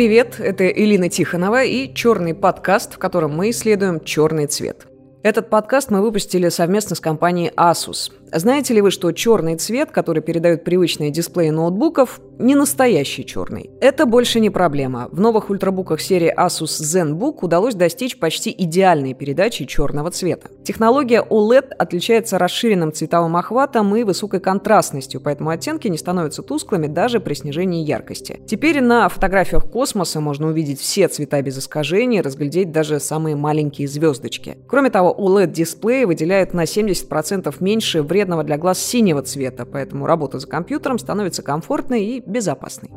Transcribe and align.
Привет, 0.00 0.40
это 0.40 0.66
Элина 0.66 1.10
Тихонова 1.10 1.62
и 1.62 1.92
черный 1.92 2.32
подкаст, 2.32 2.94
в 2.94 2.98
котором 2.98 3.36
мы 3.36 3.50
исследуем 3.50 4.02
черный 4.02 4.46
цвет. 4.46 4.86
Этот 5.22 5.50
подкаст 5.50 5.90
мы 5.90 6.00
выпустили 6.00 6.48
совместно 6.48 6.96
с 6.96 7.00
компанией 7.00 7.52
Asus. 7.54 8.10
Знаете 8.32 8.74
ли 8.74 8.80
вы, 8.80 8.92
что 8.92 9.10
черный 9.10 9.56
цвет, 9.56 9.90
который 9.90 10.22
передают 10.22 10.62
привычные 10.62 11.10
дисплеи 11.10 11.50
ноутбуков, 11.50 12.20
не 12.38 12.54
настоящий 12.54 13.26
черный? 13.26 13.70
Это 13.80 14.06
больше 14.06 14.38
не 14.38 14.50
проблема. 14.50 15.08
В 15.10 15.18
новых 15.18 15.50
ультрабуках 15.50 16.00
серии 16.00 16.32
Asus 16.32 16.80
ZenBook 16.80 17.38
удалось 17.42 17.74
достичь 17.74 18.18
почти 18.18 18.54
идеальной 18.56 19.14
передачи 19.14 19.64
черного 19.64 20.12
цвета. 20.12 20.48
Технология 20.62 21.26
OLED 21.28 21.72
отличается 21.76 22.38
расширенным 22.38 22.92
цветовым 22.92 23.36
охватом 23.36 23.96
и 23.96 24.04
высокой 24.04 24.38
контрастностью, 24.38 25.20
поэтому 25.20 25.50
оттенки 25.50 25.88
не 25.88 25.98
становятся 25.98 26.42
тусклыми 26.42 26.86
даже 26.86 27.18
при 27.18 27.34
снижении 27.34 27.84
яркости. 27.84 28.40
Теперь 28.46 28.80
на 28.80 29.08
фотографиях 29.08 29.68
космоса 29.68 30.20
можно 30.20 30.46
увидеть 30.46 30.80
все 30.80 31.08
цвета 31.08 31.42
без 31.42 31.58
искажений, 31.58 32.20
разглядеть 32.20 32.70
даже 32.70 33.00
самые 33.00 33.34
маленькие 33.34 33.88
звездочки. 33.88 34.56
Кроме 34.68 34.90
того, 34.90 35.14
OLED-дисплеи 35.18 36.04
выделяют 36.04 36.54
на 36.54 36.62
70% 36.62 37.56
меньше 37.58 38.02
вреда 38.02 38.19
вредного 38.20 38.44
для 38.44 38.58
глаз 38.58 38.78
синего 38.78 39.22
цвета, 39.22 39.64
поэтому 39.64 40.04
работа 40.04 40.38
за 40.38 40.46
компьютером 40.46 40.98
становится 40.98 41.42
комфортной 41.42 42.04
и 42.04 42.22
безопасной. 42.26 42.90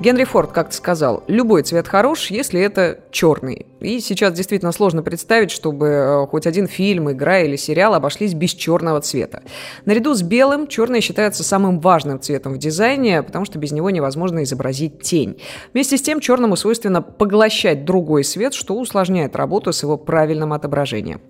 Генри 0.00 0.24
Форд 0.24 0.52
как-то 0.52 0.74
сказал, 0.74 1.24
любой 1.26 1.62
цвет 1.62 1.86
хорош, 1.86 2.30
если 2.30 2.58
это 2.58 3.00
черный. 3.10 3.66
И 3.80 4.00
сейчас 4.00 4.32
действительно 4.32 4.72
сложно 4.72 5.02
представить, 5.02 5.50
чтобы 5.50 5.86
э, 5.86 6.26
хоть 6.26 6.46
один 6.46 6.66
фильм, 6.66 7.10
игра 7.10 7.40
или 7.40 7.56
сериал 7.56 7.94
обошлись 7.94 8.32
без 8.32 8.52
черного 8.52 9.02
цвета. 9.02 9.42
Наряду 9.84 10.14
с 10.14 10.22
белым 10.22 10.68
черный 10.68 11.02
считается 11.02 11.44
самым 11.44 11.80
важным 11.80 12.18
цветом 12.18 12.54
в 12.54 12.58
дизайне, 12.58 13.22
потому 13.22 13.44
что 13.44 13.58
без 13.58 13.72
него 13.72 13.90
невозможно 13.90 14.42
изобразить 14.42 15.02
тень. 15.02 15.38
Вместе 15.74 15.98
с 15.98 16.02
тем 16.02 16.20
черному 16.20 16.56
свойственно 16.56 17.02
поглощать 17.02 17.84
другой 17.84 18.24
свет, 18.24 18.54
что 18.54 18.78
усложняет 18.78 19.36
работу 19.36 19.72
с 19.72 19.82
его 19.82 19.98
правильным 19.98 20.54
отображением. 20.54 21.20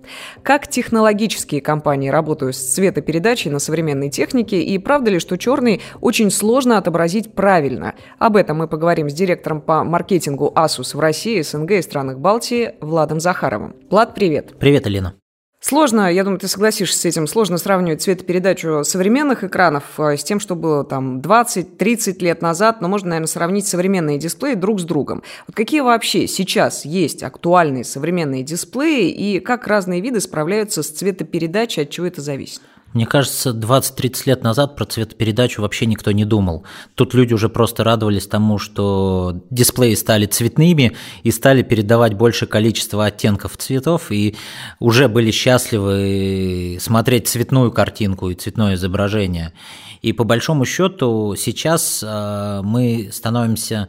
Как 0.43 0.67
технологические 0.67 1.59
компании 1.59 2.09
работают 2.09 2.55
с 2.55 2.73
цветопередачей 2.73 3.51
на 3.51 3.59
современной 3.59 4.09
технике 4.09 4.61
и 4.61 4.77
правда 4.77 5.11
ли, 5.11 5.19
что 5.19 5.37
черный 5.37 5.81
очень 5.99 6.31
сложно 6.31 6.77
отобразить 6.77 7.33
правильно? 7.33 7.95
Об 8.17 8.37
этом 8.37 8.60
мы 8.61 8.67
поговорим 8.67 9.09
с 9.09 9.13
директором 9.13 9.59
по 9.59 9.83
маркетингу 9.83 10.53
Asus 10.55 10.95
в 10.95 10.99
России, 10.99 11.41
СНГ 11.41 11.71
и 11.71 11.81
странах 11.81 12.19
Балтии 12.19 12.75
Владом 12.79 13.19
Захаровым. 13.19 13.75
Влад, 13.89 14.13
привет. 14.13 14.53
Привет, 14.59 14.85
Алина. 14.85 15.15
Сложно, 15.59 16.11
я 16.11 16.23
думаю, 16.23 16.39
ты 16.39 16.47
согласишься 16.47 16.97
с 16.97 17.05
этим, 17.05 17.27
сложно 17.27 17.57
сравнивать 17.57 18.01
цветопередачу 18.01 18.83
современных 18.83 19.43
экранов 19.43 19.83
э, 19.99 20.17
с 20.17 20.23
тем, 20.23 20.39
что 20.39 20.55
было 20.55 20.83
там 20.83 21.21
20-30 21.21 22.19
лет 22.19 22.41
назад, 22.41 22.81
но 22.81 22.87
можно, 22.87 23.09
наверное, 23.09 23.27
сравнить 23.27 23.67
современные 23.67 24.17
дисплеи 24.17 24.55
друг 24.55 24.79
с 24.79 24.83
другом. 24.83 25.21
Вот 25.47 25.55
какие 25.55 25.81
вообще 25.81 26.27
сейчас 26.27 26.83
есть 26.85 27.21
актуальные 27.21 27.83
современные 27.83 28.41
дисплеи 28.41 29.09
и 29.09 29.39
как 29.39 29.67
разные 29.67 30.01
виды 30.01 30.19
справляются 30.19 30.81
с 30.81 30.89
цветопередачей, 30.89 31.83
от 31.83 31.91
чего 31.91 32.07
это 32.07 32.21
зависит? 32.21 32.61
Мне 32.93 33.05
кажется, 33.05 33.51
20-30 33.51 34.23
лет 34.25 34.43
назад 34.43 34.75
про 34.75 34.85
цветопередачу 34.85 35.61
вообще 35.61 35.85
никто 35.85 36.11
не 36.11 36.25
думал. 36.25 36.65
Тут 36.95 37.13
люди 37.13 37.33
уже 37.33 37.47
просто 37.47 37.83
радовались 37.83 38.27
тому, 38.27 38.57
что 38.57 39.41
дисплеи 39.49 39.95
стали 39.95 40.25
цветными 40.25 40.95
и 41.23 41.31
стали 41.31 41.61
передавать 41.61 42.15
большее 42.15 42.49
количество 42.49 43.05
оттенков 43.05 43.55
цветов, 43.57 44.11
и 44.11 44.35
уже 44.79 45.07
были 45.07 45.31
счастливы 45.31 46.77
смотреть 46.81 47.29
цветную 47.29 47.71
картинку 47.71 48.29
и 48.29 48.35
цветное 48.35 48.75
изображение. 48.75 49.53
И 50.01 50.13
по 50.13 50.23
большому 50.23 50.65
счету 50.65 51.35
сейчас 51.37 52.03
э, 52.05 52.61
мы 52.63 53.09
становимся 53.13 53.87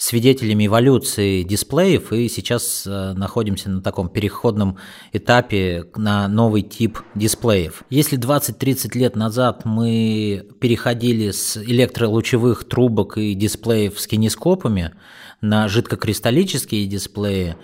свидетелями 0.00 0.66
эволюции 0.66 1.42
дисплеев 1.42 2.10
и 2.14 2.28
сейчас 2.30 2.86
э, 2.86 3.12
находимся 3.12 3.68
на 3.68 3.82
таком 3.82 4.08
переходном 4.08 4.78
этапе 5.12 5.84
на 5.94 6.26
новый 6.26 6.62
тип 6.62 7.00
дисплеев. 7.14 7.82
Если 7.90 8.18
20-30 8.18 8.96
лет 8.98 9.14
назад 9.14 9.66
мы 9.66 10.46
переходили 10.58 11.32
с 11.32 11.58
электролучевых 11.58 12.64
трубок 12.64 13.18
и 13.18 13.34
дисплеев 13.34 14.00
с 14.00 14.06
кинескопами 14.06 14.94
на 15.42 15.68
жидкокристаллические 15.68 16.86
дисплеи, 16.86 17.56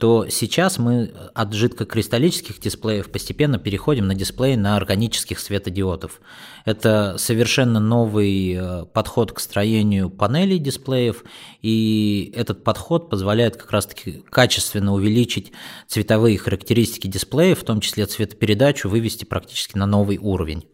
то 0.00 0.26
сейчас 0.30 0.78
мы 0.78 1.12
от 1.34 1.52
жидкокристаллических 1.52 2.58
дисплеев 2.58 3.10
постепенно 3.10 3.58
переходим 3.58 4.06
на 4.06 4.14
дисплеи 4.14 4.54
на 4.54 4.76
органических 4.76 5.38
светодиодов. 5.38 6.22
Это 6.64 7.16
совершенно 7.18 7.80
новый 7.80 8.54
э, 8.54 8.86
подход 8.86 9.32
к 9.32 9.40
строению 9.40 10.08
панелей 10.08 10.58
дисплеев, 10.58 11.22
и 11.60 12.32
этот 12.34 12.64
подход 12.64 13.10
позволяет 13.10 13.58
как 13.58 13.70
раз-таки 13.72 14.24
качественно 14.30 14.94
увеличить 14.94 15.52
цветовые 15.86 16.38
характеристики 16.38 17.06
дисплея, 17.06 17.54
в 17.54 17.62
том 17.62 17.80
числе 17.80 18.06
цветопередачу, 18.06 18.88
вывести 18.88 19.26
практически 19.26 19.76
на 19.76 19.84
новый 19.84 20.16
уровень. 20.16 20.64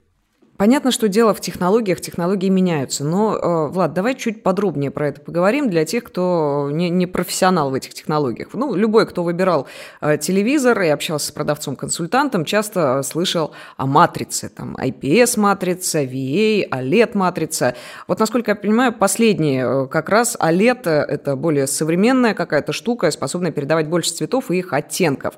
Понятно, 0.57 0.91
что 0.91 1.09
дело 1.09 1.35
в 1.35 1.41
технологиях, 1.41 2.01
технологии 2.01 2.49
меняются, 2.49 3.05
но, 3.05 3.37
э, 3.37 3.67
Влад, 3.69 3.93
давай 3.93 4.15
чуть 4.15 4.43
подробнее 4.43 4.91
про 4.91 5.09
это 5.09 5.21
поговорим 5.21 5.69
для 5.69 5.85
тех, 5.85 6.05
кто 6.05 6.71
не, 6.73 6.89
не 6.89 7.07
профессионал 7.07 7.71
в 7.71 7.75
этих 7.75 7.93
технологиях. 7.93 8.49
Ну, 8.55 8.75
любой, 8.75 9.07
кто 9.07 9.23
выбирал 9.23 9.67
э, 10.01 10.17
телевизор 10.17 10.81
и 10.81 10.89
общался 10.89 11.27
с 11.27 11.31
продавцом-консультантом, 11.31 12.47
часто 12.47 13.03
слышал 13.03 13.53
о 13.77 13.87
матрице, 13.87 14.49
там, 14.49 14.77
IPS-матрица, 14.77 16.05
VA, 16.05 16.67
OLED-матрица. 16.71 17.75
Вот, 18.09 18.19
насколько 18.19 18.53
я 18.53 18.57
понимаю, 18.57 18.95
последние 18.95 19.85
э, 19.85 19.87
как 19.89 20.09
раз 20.09 20.39
OLED– 20.41 20.89
это 21.09 21.37
более 21.37 21.67
современная 21.67 22.33
какая-то 22.33 22.73
штука, 22.73 23.11
способная 23.11 23.53
передавать 23.53 23.89
больше 23.89 24.13
цветов 24.13 24.51
и 24.51 24.59
их 24.59 24.73
оттенков. 24.73 25.35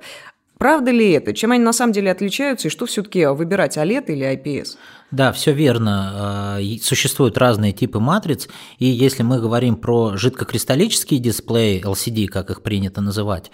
Правда 0.59 0.91
ли 0.91 1.13
это? 1.13 1.33
Чем 1.35 1.53
они 1.53 1.63
на 1.63 1.73
самом 1.73 1.93
деле 1.93 2.11
отличаются 2.11 2.67
и 2.67 2.71
что 2.71 2.87
все-таки 2.87 3.27
выбирать, 3.27 3.77
OLED 3.77 4.07
или 4.07 4.27
IPS? 4.27 4.77
Да, 5.11 5.33
все 5.33 5.53
верно. 5.53 6.13
А, 6.15 6.59
существуют 6.83 7.39
разные 7.39 7.73
типы 7.73 7.99
матриц, 7.99 8.49
и 8.79 8.87
если 8.87 9.23
мы 9.23 9.41
говорим 9.41 9.77
про 9.77 10.17
жидкокристаллические 10.17 11.19
дисплеи, 11.19 11.83
LCD, 11.83 12.27
как 12.27 12.51
их 12.51 12.63
принято 12.63 13.01
называть, 13.01 13.51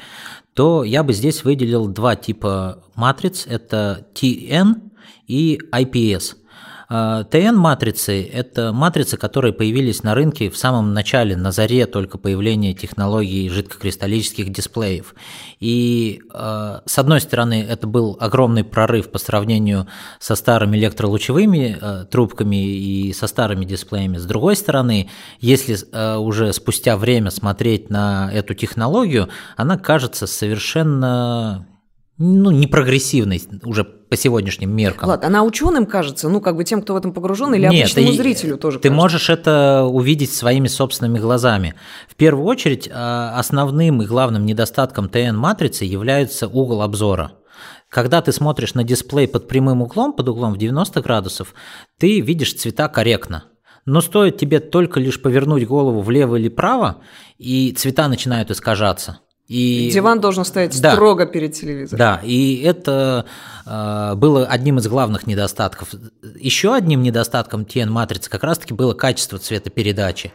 то 0.54 0.82
я 0.84 1.02
бы 1.02 1.12
здесь 1.12 1.44
выделил 1.44 1.86
два 1.86 2.16
типа 2.16 2.82
матриц. 2.94 3.46
Это 3.46 4.06
TN 4.14 4.90
и 5.26 5.60
IPS– 5.72 6.36
ТН-матрицы– 6.88 8.22
это 8.32 8.72
матрицы, 8.72 9.16
которые 9.16 9.52
появились 9.52 10.02
на 10.02 10.14
рынке 10.14 10.50
в 10.50 10.56
самом 10.56 10.92
начале, 10.92 11.36
на 11.36 11.52
заре 11.52 11.86
только 11.86 12.18
появления 12.18 12.74
технологий 12.74 13.48
жидкокристаллических 13.48 14.50
дисплеев. 14.50 15.14
И 15.60 16.22
а, 16.32 16.82
с 16.86 16.98
одной 16.98 17.20
стороны, 17.20 17.64
это 17.68 17.86
был 17.86 18.16
огромный 18.20 18.64
прорыв 18.64 19.10
по 19.10 19.18
сравнению 19.18 19.86
со 20.20 20.34
старыми 20.34 20.76
электролучевыми 20.76 21.78
а, 21.80 22.04
трубками 22.04 22.56
и 22.56 23.12
со 23.12 23.26
старыми 23.26 23.64
дисплеями. 23.64 24.18
С 24.18 24.26
другой 24.26 24.56
стороны, 24.56 25.10
если 25.40 25.74
уже 26.18 26.52
спустя 26.52 26.96
время 26.96 27.30
смотреть 27.30 27.90
на 27.90 28.30
эту 28.32 28.54
технологию, 28.54 29.28
она 29.56 29.78
кажется 29.78 30.26
совершенно 30.26 31.66
ну, 32.16 32.50
не 32.52 32.66
прогрессивной 32.66 33.42
уже 33.64 33.84
по 33.84 34.16
сегодняшним 34.16 34.74
меркам. 34.74 35.08
Ладно, 35.08 35.26
она 35.26 35.42
ученым 35.42 35.84
кажется, 35.84 36.28
ну, 36.28 36.40
как 36.40 36.56
бы 36.56 36.64
тем, 36.64 36.82
кто 36.82 36.94
в 36.94 36.96
этом 36.96 37.12
погружен, 37.12 37.52
или 37.54 37.66
Нет, 37.66 37.86
обычному 37.86 38.08
ты, 38.08 38.16
зрителю 38.16 38.56
тоже 38.56 38.78
Ты 38.78 38.88
кажется? 38.88 39.02
можешь 39.02 39.30
это 39.30 39.84
увидеть 39.84 40.32
своими 40.32 40.68
собственными 40.68 41.18
глазами. 41.18 41.74
В 42.08 42.14
первую 42.14 42.46
очередь, 42.46 42.88
а, 42.92 43.36
основным 43.36 44.02
и 44.02 44.06
главным 44.06 44.46
недостатком 44.46 45.08
ТН-матрицы 45.08 45.84
является 45.84 46.46
угол 46.46 46.82
обзора. 46.82 47.32
Когда 47.88 48.22
ты 48.22 48.30
смотришь 48.32 48.74
на 48.74 48.84
дисплей 48.84 49.26
под 49.26 49.48
прямым 49.48 49.82
углом, 49.82 50.12
под 50.12 50.28
углом 50.28 50.54
в 50.54 50.58
90 50.58 51.00
градусов, 51.00 51.54
ты 51.98 52.20
видишь 52.20 52.54
цвета 52.54 52.88
корректно. 52.88 53.44
Но 53.86 54.00
стоит 54.00 54.38
тебе 54.38 54.60
только 54.60 55.00
лишь 55.00 55.20
повернуть 55.20 55.66
голову 55.66 56.00
влево 56.00 56.36
или 56.36 56.48
вправо, 56.48 57.02
и 57.38 57.72
цвета 57.72 58.08
начинают 58.08 58.50
искажаться. 58.50 59.18
И 59.48 59.90
диван 59.92 60.20
должен 60.20 60.44
стоять 60.44 60.80
да, 60.80 60.92
строго 60.92 61.26
перед 61.26 61.52
телевизором. 61.52 61.98
Да, 61.98 62.20
и 62.24 62.62
это 62.62 63.26
было 63.66 64.46
одним 64.46 64.78
из 64.78 64.86
главных 64.86 65.26
недостатков. 65.26 65.94
Еще 66.38 66.74
одним 66.74 67.02
недостатком 67.02 67.62
TN-матрицы 67.62 68.28
как 68.28 68.44
раз-таки 68.44 68.74
было 68.74 68.94
качество 68.94 69.38
цветопередачи. 69.38 70.32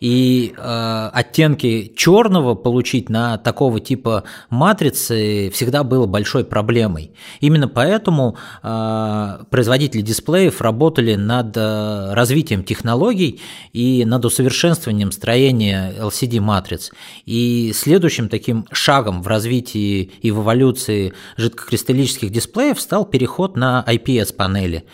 И 0.00 0.54
э, 0.56 1.10
оттенки 1.12 1.92
черного 1.96 2.54
получить 2.54 3.08
на 3.08 3.38
такого 3.38 3.80
типа 3.80 4.24
матрицы 4.50 5.50
всегда 5.54 5.84
было 5.84 6.06
большой 6.06 6.44
проблемой. 6.44 7.12
Именно 7.40 7.68
поэтому 7.68 8.36
э, 8.62 9.44
производители 9.50 10.02
дисплеев 10.02 10.60
работали 10.60 11.14
над 11.14 11.56
э, 11.56 12.14
развитием 12.14 12.64
технологий 12.64 13.40
и 13.72 14.04
над 14.04 14.24
усовершенствованием 14.24 15.12
строения 15.12 15.92
LCD-матриц. 15.98 16.90
И 17.26 17.72
следующим 17.74 18.28
таким 18.28 18.66
шагом 18.72 19.22
в 19.22 19.28
развитии 19.28 20.10
и 20.20 20.30
в 20.30 20.40
эволюции 20.40 21.12
жидкокристаллических 21.36 22.30
дисплеев 22.30 22.71
стал 22.80 23.04
переход 23.04 23.56
на 23.56 23.84
IPS-панели. 23.86 24.84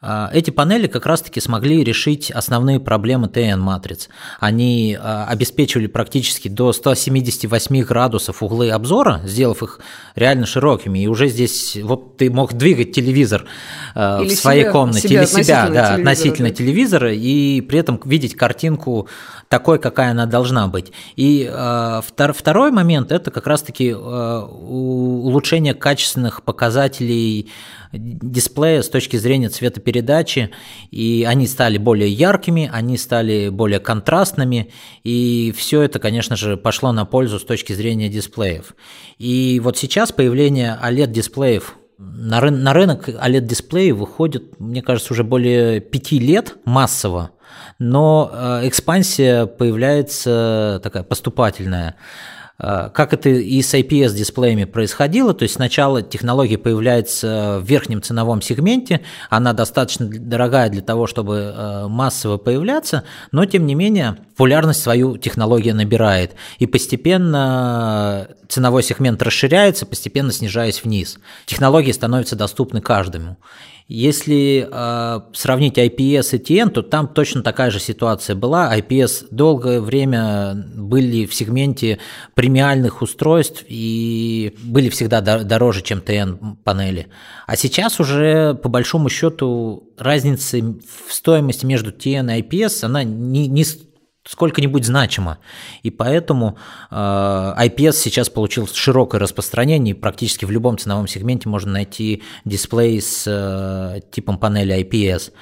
А, 0.00 0.30
эти 0.32 0.50
панели 0.50 0.86
как 0.86 1.06
раз-таки 1.06 1.40
смогли 1.40 1.82
решить 1.82 2.30
основные 2.30 2.78
проблемы 2.78 3.26
TN-матриц. 3.26 4.08
Они 4.38 4.96
а, 4.98 5.26
обеспечивали 5.26 5.88
практически 5.88 6.46
до 6.46 6.72
178 6.72 7.82
градусов 7.82 8.40
углы 8.42 8.70
обзора, 8.70 9.20
сделав 9.24 9.64
их 9.64 9.80
реально 10.14 10.46
широкими. 10.46 11.00
И 11.00 11.08
уже 11.08 11.26
здесь 11.26 11.76
вот 11.82 12.16
ты 12.16 12.30
мог 12.30 12.52
двигать 12.52 12.92
телевизор 12.92 13.46
а, 13.96 14.22
или 14.22 14.28
в 14.28 14.38
своей 14.38 14.62
себя, 14.62 14.72
комнате 14.72 15.08
себя 15.08 15.22
или 15.22 15.26
себя 15.26 15.68
да, 15.68 15.94
относительно 15.94 16.50
телевизора 16.50 17.12
и 17.12 17.60
при 17.60 17.80
этом 17.80 18.00
видеть 18.04 18.36
картинку 18.36 19.08
такой, 19.48 19.78
какая 19.78 20.10
она 20.10 20.26
должна 20.26 20.68
быть. 20.68 20.92
И 21.16 21.48
второй 21.48 22.70
момент– 22.70 23.12
это 23.12 23.30
как 23.30 23.46
раз-таки 23.46 23.94
улучшение 23.94 25.74
качественных 25.74 26.42
показателей 26.42 27.50
дисплея 27.92 28.82
с 28.82 28.88
точки 28.90 29.16
зрения 29.16 29.48
цветопередачи, 29.48 30.50
и 30.90 31.24
они 31.26 31.46
стали 31.46 31.78
более 31.78 32.10
яркими, 32.10 32.68
они 32.70 32.98
стали 32.98 33.48
более 33.48 33.80
контрастными, 33.80 34.70
и 35.04 35.54
все 35.56 35.80
это, 35.82 35.98
конечно 35.98 36.36
же, 36.36 36.58
пошло 36.58 36.92
на 36.92 37.06
пользу 37.06 37.38
с 37.38 37.44
точки 37.44 37.72
зрения 37.72 38.10
дисплеев. 38.10 38.74
И 39.16 39.60
вот 39.64 39.78
сейчас 39.78 40.12
появление 40.12 40.78
OLED-дисплеев 40.82 41.76
на, 41.96 42.40
ры- 42.40 42.50
на 42.50 42.74
рынок 42.74 43.08
OLED-дисплеи 43.08 43.92
выходит, 43.92 44.60
мне 44.60 44.82
кажется, 44.82 45.14
уже 45.14 45.24
более 45.24 45.80
пяти 45.80 46.18
лет 46.18 46.56
массово, 46.66 47.30
но 47.78 48.30
э, 48.32 48.68
экспансия 48.68 49.46
появляется 49.46 50.80
такая 50.82 51.02
поступательная. 51.02 51.96
Э, 52.60 52.90
как 52.92 53.12
это 53.12 53.28
и 53.28 53.62
с 53.62 53.72
IPS-дисплеями 53.74 54.64
происходило, 54.64 55.32
то 55.32 55.44
есть 55.44 55.54
сначала 55.54 56.02
технология 56.02 56.58
появляется 56.58 57.60
в 57.62 57.64
верхнем 57.64 58.02
ценовом 58.02 58.42
сегменте, 58.42 59.02
она 59.30 59.52
достаточно 59.52 60.08
дорогая 60.08 60.68
для 60.68 60.82
того, 60.82 61.06
чтобы 61.06 61.54
э, 61.54 61.86
массово 61.88 62.36
появляться, 62.36 63.04
но 63.30 63.44
тем 63.44 63.66
не 63.66 63.74
менее 63.74 64.16
популярность 64.30 64.82
свою 64.82 65.18
технология 65.18 65.72
набирает, 65.72 66.34
и 66.58 66.66
постепенно 66.66 68.28
ценовой 68.48 68.82
сегмент 68.82 69.22
расширяется, 69.22 69.86
постепенно 69.86 70.32
снижаясь 70.32 70.82
вниз. 70.82 71.18
Технологии 71.46 71.92
становятся 71.92 72.34
доступны 72.34 72.80
каждому. 72.80 73.36
Если 73.90 74.68
э, 74.70 75.20
сравнить 75.32 75.78
IPS 75.78 76.36
и 76.36 76.38
TN, 76.38 76.68
то 76.68 76.82
там 76.82 77.08
точно 77.08 77.42
такая 77.42 77.70
же 77.70 77.80
ситуация 77.80 78.36
была. 78.36 78.76
IPS 78.76 79.28
долгое 79.30 79.80
время 79.80 80.66
были 80.74 81.24
в 81.24 81.34
сегменте 81.34 81.98
премиальных 82.34 83.00
устройств 83.00 83.64
и 83.66 84.54
были 84.62 84.90
всегда 84.90 85.22
дороже, 85.22 85.80
чем 85.80 86.00
TN 86.00 86.56
панели. 86.64 87.06
А 87.46 87.56
сейчас 87.56 87.98
уже 87.98 88.52
по 88.52 88.68
большому 88.68 89.08
счету 89.08 89.88
разница 89.96 90.58
в 90.58 91.10
стоимости 91.10 91.64
между 91.64 91.90
TN 91.90 92.36
и 92.36 92.42
IPS, 92.42 92.84
она 92.84 93.04
не, 93.04 93.46
не 93.46 93.64
сколько-нибудь 94.28 94.84
значимо. 94.84 95.38
И 95.82 95.90
поэтому 95.90 96.58
э, 96.90 96.94
IPS 96.94 97.92
сейчас 97.92 98.28
получил 98.28 98.68
широкое 98.68 99.20
распространение, 99.20 99.94
практически 99.94 100.44
в 100.44 100.50
любом 100.50 100.76
ценовом 100.76 101.08
сегменте 101.08 101.48
можно 101.48 101.72
найти 101.72 102.22
дисплей 102.44 103.00
с 103.00 103.24
э, 103.26 104.00
типом 104.10 104.38
панели 104.38 104.78
IPS. 104.84 105.32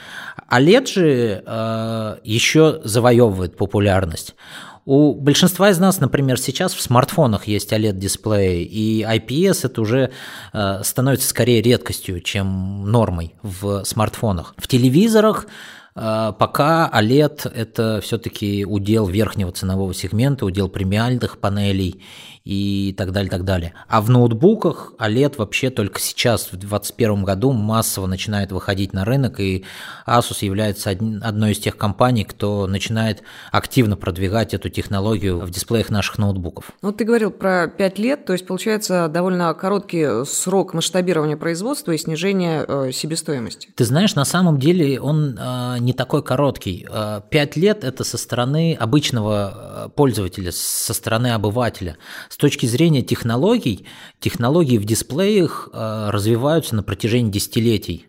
OLED 0.50 0.86
же 0.86 1.42
э, 1.44 2.16
еще 2.22 2.80
завоевывает 2.84 3.56
популярность. 3.56 4.36
У 4.84 5.14
большинства 5.14 5.70
из 5.70 5.80
нас, 5.80 5.98
например, 5.98 6.38
сейчас 6.38 6.72
в 6.72 6.80
смартфонах 6.80 7.48
есть 7.48 7.72
OLED-дисплеи, 7.72 8.62
и 8.62 9.02
IPS 9.02 9.66
это 9.66 9.80
уже 9.80 10.12
э, 10.52 10.82
становится 10.84 11.28
скорее 11.28 11.60
редкостью, 11.60 12.20
чем 12.20 12.88
нормой 12.88 13.34
в 13.42 13.82
смартфонах. 13.82 14.54
В 14.56 14.68
телевизорах 14.68 15.46
а, 15.46 15.50
пока 15.96 16.90
OLED– 16.92 17.50
это 17.54 18.00
все-таки 18.02 18.64
удел 18.66 19.06
верхнего 19.06 19.50
ценового 19.50 19.94
сегмента, 19.94 20.44
удел 20.44 20.68
премиальных 20.68 21.38
панелей 21.38 22.02
и 22.46 22.94
так 22.96 23.10
далее, 23.10 23.28
так 23.28 23.44
далее. 23.44 23.74
А 23.88 24.00
в 24.00 24.08
ноутбуках 24.08 24.92
OLED 25.00 25.34
вообще 25.36 25.68
только 25.68 25.98
сейчас, 25.98 26.46
в 26.46 26.56
2021 26.56 27.24
году, 27.24 27.50
массово 27.50 28.06
начинает 28.06 28.52
выходить 28.52 28.92
на 28.92 29.04
рынок, 29.04 29.40
и 29.40 29.64
Asus 30.06 30.44
является 30.44 30.90
одной 30.90 31.52
из 31.52 31.58
тех 31.58 31.76
компаний, 31.76 32.24
кто 32.24 32.68
начинает 32.68 33.24
активно 33.50 33.96
продвигать 33.96 34.54
эту 34.54 34.68
технологию 34.68 35.40
в 35.40 35.50
дисплеях 35.50 35.90
наших 35.90 36.18
ноутбуков. 36.18 36.70
Ну, 36.82 36.92
ты 36.92 37.04
говорил 37.04 37.32
про 37.32 37.66
5 37.66 37.98
лет, 37.98 38.24
то 38.24 38.32
есть 38.32 38.46
получается 38.46 39.08
довольно 39.08 39.52
короткий 39.54 40.24
срок 40.24 40.72
масштабирования 40.72 41.36
производства 41.36 41.90
и 41.90 41.98
снижения 41.98 42.64
э, 42.66 42.92
себестоимости. 42.92 43.70
Ты 43.74 43.84
знаешь, 43.84 44.14
на 44.14 44.24
самом 44.24 44.60
деле 44.60 45.00
он 45.00 45.36
э, 45.36 45.78
не 45.80 45.92
такой 45.92 46.22
короткий. 46.22 46.86
Э, 46.88 47.22
5 47.28 47.56
лет– 47.56 47.82
это 47.84 48.04
со 48.04 48.18
стороны 48.18 48.76
обычного 48.78 49.86
э, 49.86 49.88
пользователя, 49.96 50.52
со 50.52 50.94
стороны 50.94 51.32
обывателя. 51.32 51.96
С 52.36 52.38
точки 52.38 52.66
зрения 52.66 53.00
технологий, 53.00 53.86
технологии 54.20 54.76
в 54.76 54.84
дисплеях 54.84 55.70
э, 55.72 56.10
развиваются 56.10 56.76
на 56.76 56.82
протяжении 56.82 57.30
десятилетий. 57.30 58.08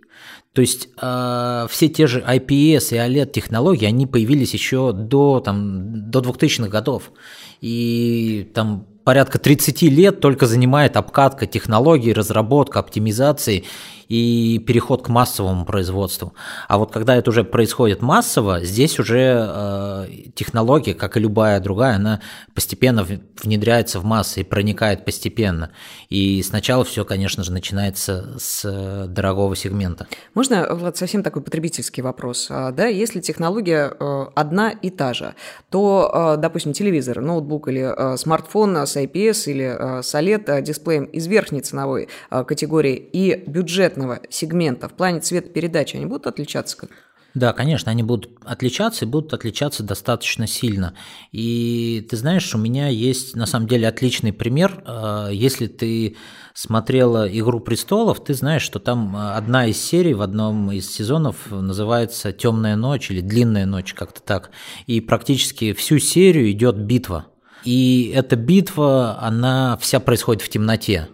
То 0.51 0.59
есть 0.59 0.89
э, 1.01 1.68
все 1.69 1.88
те 1.88 2.07
же 2.07 2.19
IPS 2.19 2.94
и 2.94 2.97
OLED 2.97 3.31
технологии, 3.31 3.85
они 3.85 4.06
появились 4.06 4.53
еще 4.53 4.91
до, 4.91 5.39
там, 5.39 6.12
до 6.12 6.19
2000-х 6.19 6.68
годов. 6.68 7.13
И 7.62 8.51
там 8.53 8.85
порядка 9.06 9.39
30 9.39 9.83
лет 9.83 10.19
только 10.19 10.45
занимает 10.45 10.97
обкатка 10.97 11.45
технологий, 11.45 12.12
разработка, 12.12 12.80
оптимизации 12.80 13.63
и 14.09 14.59
переход 14.65 15.04
к 15.04 15.09
массовому 15.09 15.65
производству. 15.65 16.33
А 16.68 16.77
вот 16.77 16.92
когда 16.92 17.15
это 17.15 17.30
уже 17.30 17.44
происходит 17.44 18.01
массово, 18.01 18.63
здесь 18.63 19.00
уже 19.00 19.45
э, 19.48 20.07
технология, 20.36 20.94
как 20.94 21.18
и 21.18 21.19
любая 21.19 21.59
другая, 21.59 21.95
она 21.95 22.21
постепенно 22.54 23.06
внедряется 23.42 24.00
в 24.00 24.06
массы 24.06 24.42
и 24.42 24.44
проникает 24.44 25.06
постепенно. 25.06 25.71
И 26.09 26.42
сначала 26.44 26.83
все, 26.83 27.04
конечно 27.04 27.44
же, 27.44 27.51
начинается 27.51 28.36
с 28.39 28.63
э, 28.65 29.07
дорогого 29.07 29.56
сегмента. 29.56 30.07
Можно, 30.33 30.68
Влад, 30.74 30.98
совсем 30.98 31.24
такой 31.24 31.42
потребительский 31.42 32.01
вопрос? 32.01 32.48
А, 32.50 32.71
да, 32.71 32.86
если 32.86 33.19
технология 33.19 33.94
э, 34.00 34.25
одна 34.36 34.71
и 34.71 34.89
та 34.89 35.13
же, 35.13 35.36
то, 35.69 36.36
э, 36.38 36.42
допустим, 36.42 36.74
телевизор, 36.74 37.21
ноутбук 37.21 37.68
или 37.68 38.18
смартфон 38.18 38.77
с 38.77 38.95
IPS 38.95 39.51
или 39.51 40.01
с 40.01 40.15
OLED 40.15 40.62
дисплеем 40.62 41.06
из 41.06 41.27
верхней 41.27 41.62
ценовой 41.62 42.09
категории 42.30 42.95
и 42.95 43.44
бюджет 43.48 43.96
конкретного 43.97 44.21
сегмента 44.30 44.87
в 44.87 44.94
плане 44.94 45.19
цветопередачи, 45.19 45.95
они 45.95 46.06
будут 46.06 46.27
отличаться 46.27 46.77
как? 46.77 46.89
Да, 47.33 47.54
конечно, 47.54 47.92
они 47.92 48.01
будут 48.01 48.31
отличаться 48.45 49.06
и 49.06 49.07
будут 49.07 49.31
отличаться 49.33 49.83
достаточно 49.83 50.47
сильно. 50.47 50.95
И 51.31 52.07
ты 52.09 52.18
знаешь, 52.18 52.56
у 52.56 52.57
меня 52.57 52.87
есть 52.87 53.35
на 53.35 53.45
самом 53.45 53.68
деле 53.68 53.87
отличный 53.87 54.33
пример. 54.33 54.83
Э, 54.87 55.30
если 55.31 55.68
ты 55.68 56.16
смотрела 56.56 57.27
«Игру 57.27 57.59
престолов», 57.59 58.23
ты 58.23 58.33
знаешь, 58.33 58.63
что 58.63 58.80
там 58.80 59.16
одна 59.16 59.68
из 59.68 59.80
серий 59.80 60.16
в 60.16 60.23
одном 60.23 60.71
из 60.71 60.89
сезонов 60.89 61.51
называется 61.51 62.31
«Темная 62.31 62.75
ночь» 62.75 63.11
или 63.11 63.21
«Длинная 63.21 63.68
ночь», 63.68 63.94
как-то 63.94 64.21
так. 64.21 64.49
И 64.87 64.99
практически 64.99 65.73
всю 65.73 65.99
серию 65.99 66.49
идет 66.49 66.77
битва. 66.77 67.27
И 67.63 68.11
эта 68.16 68.35
битва, 68.35 69.19
она 69.21 69.77
вся 69.77 69.99
происходит 69.99 70.42
в 70.42 70.49
темноте. 70.49 71.09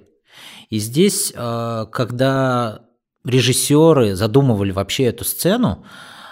И 0.70 0.79
здесь, 0.79 1.32
э, 1.36 1.86
когда 1.91 2.82
режиссеры 3.25 4.15
задумывали 4.15 4.72
вообще 4.72 5.05
эту 5.05 5.24
сцену, 5.24 5.86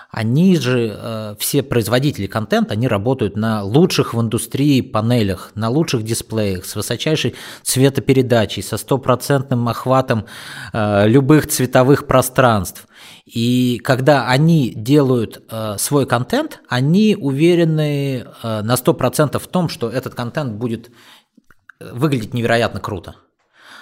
они 0.09 0.57
же, 0.57 0.93
э, 0.93 1.35
все 1.39 1.63
производители 1.63 2.27
контента, 2.27 2.73
они 2.73 2.89
работают 2.89 3.37
на 3.37 3.63
лучших 3.63 4.13
в 4.13 4.19
индустрии 4.19 4.81
панелях, 4.81 5.51
на 5.55 5.69
лучших 5.69 6.03
дисплеях, 6.03 6.65
с 6.65 6.75
высочайшей 6.75 7.35
цветопередачей, 7.63 8.61
со 8.61 8.75
стопроцентным 8.75 9.69
охватом 9.69 10.25
э, 10.73 11.07
любых 11.07 11.47
цветовых 11.47 12.07
пространств. 12.07 12.87
И 13.25 13.79
когда 13.83 14.27
они 14.27 14.73
делают 14.75 15.41
свой 15.77 16.05
контент, 16.05 16.59
они 16.67 17.15
уверены 17.17 18.25
на 18.43 18.73
100% 18.73 19.39
в 19.39 19.47
том, 19.47 19.69
что 19.69 19.89
этот 19.89 20.15
контент 20.15 20.53
будет 20.53 20.91
выглядеть 21.79 22.33
невероятно 22.33 22.81
круто. 22.81 23.15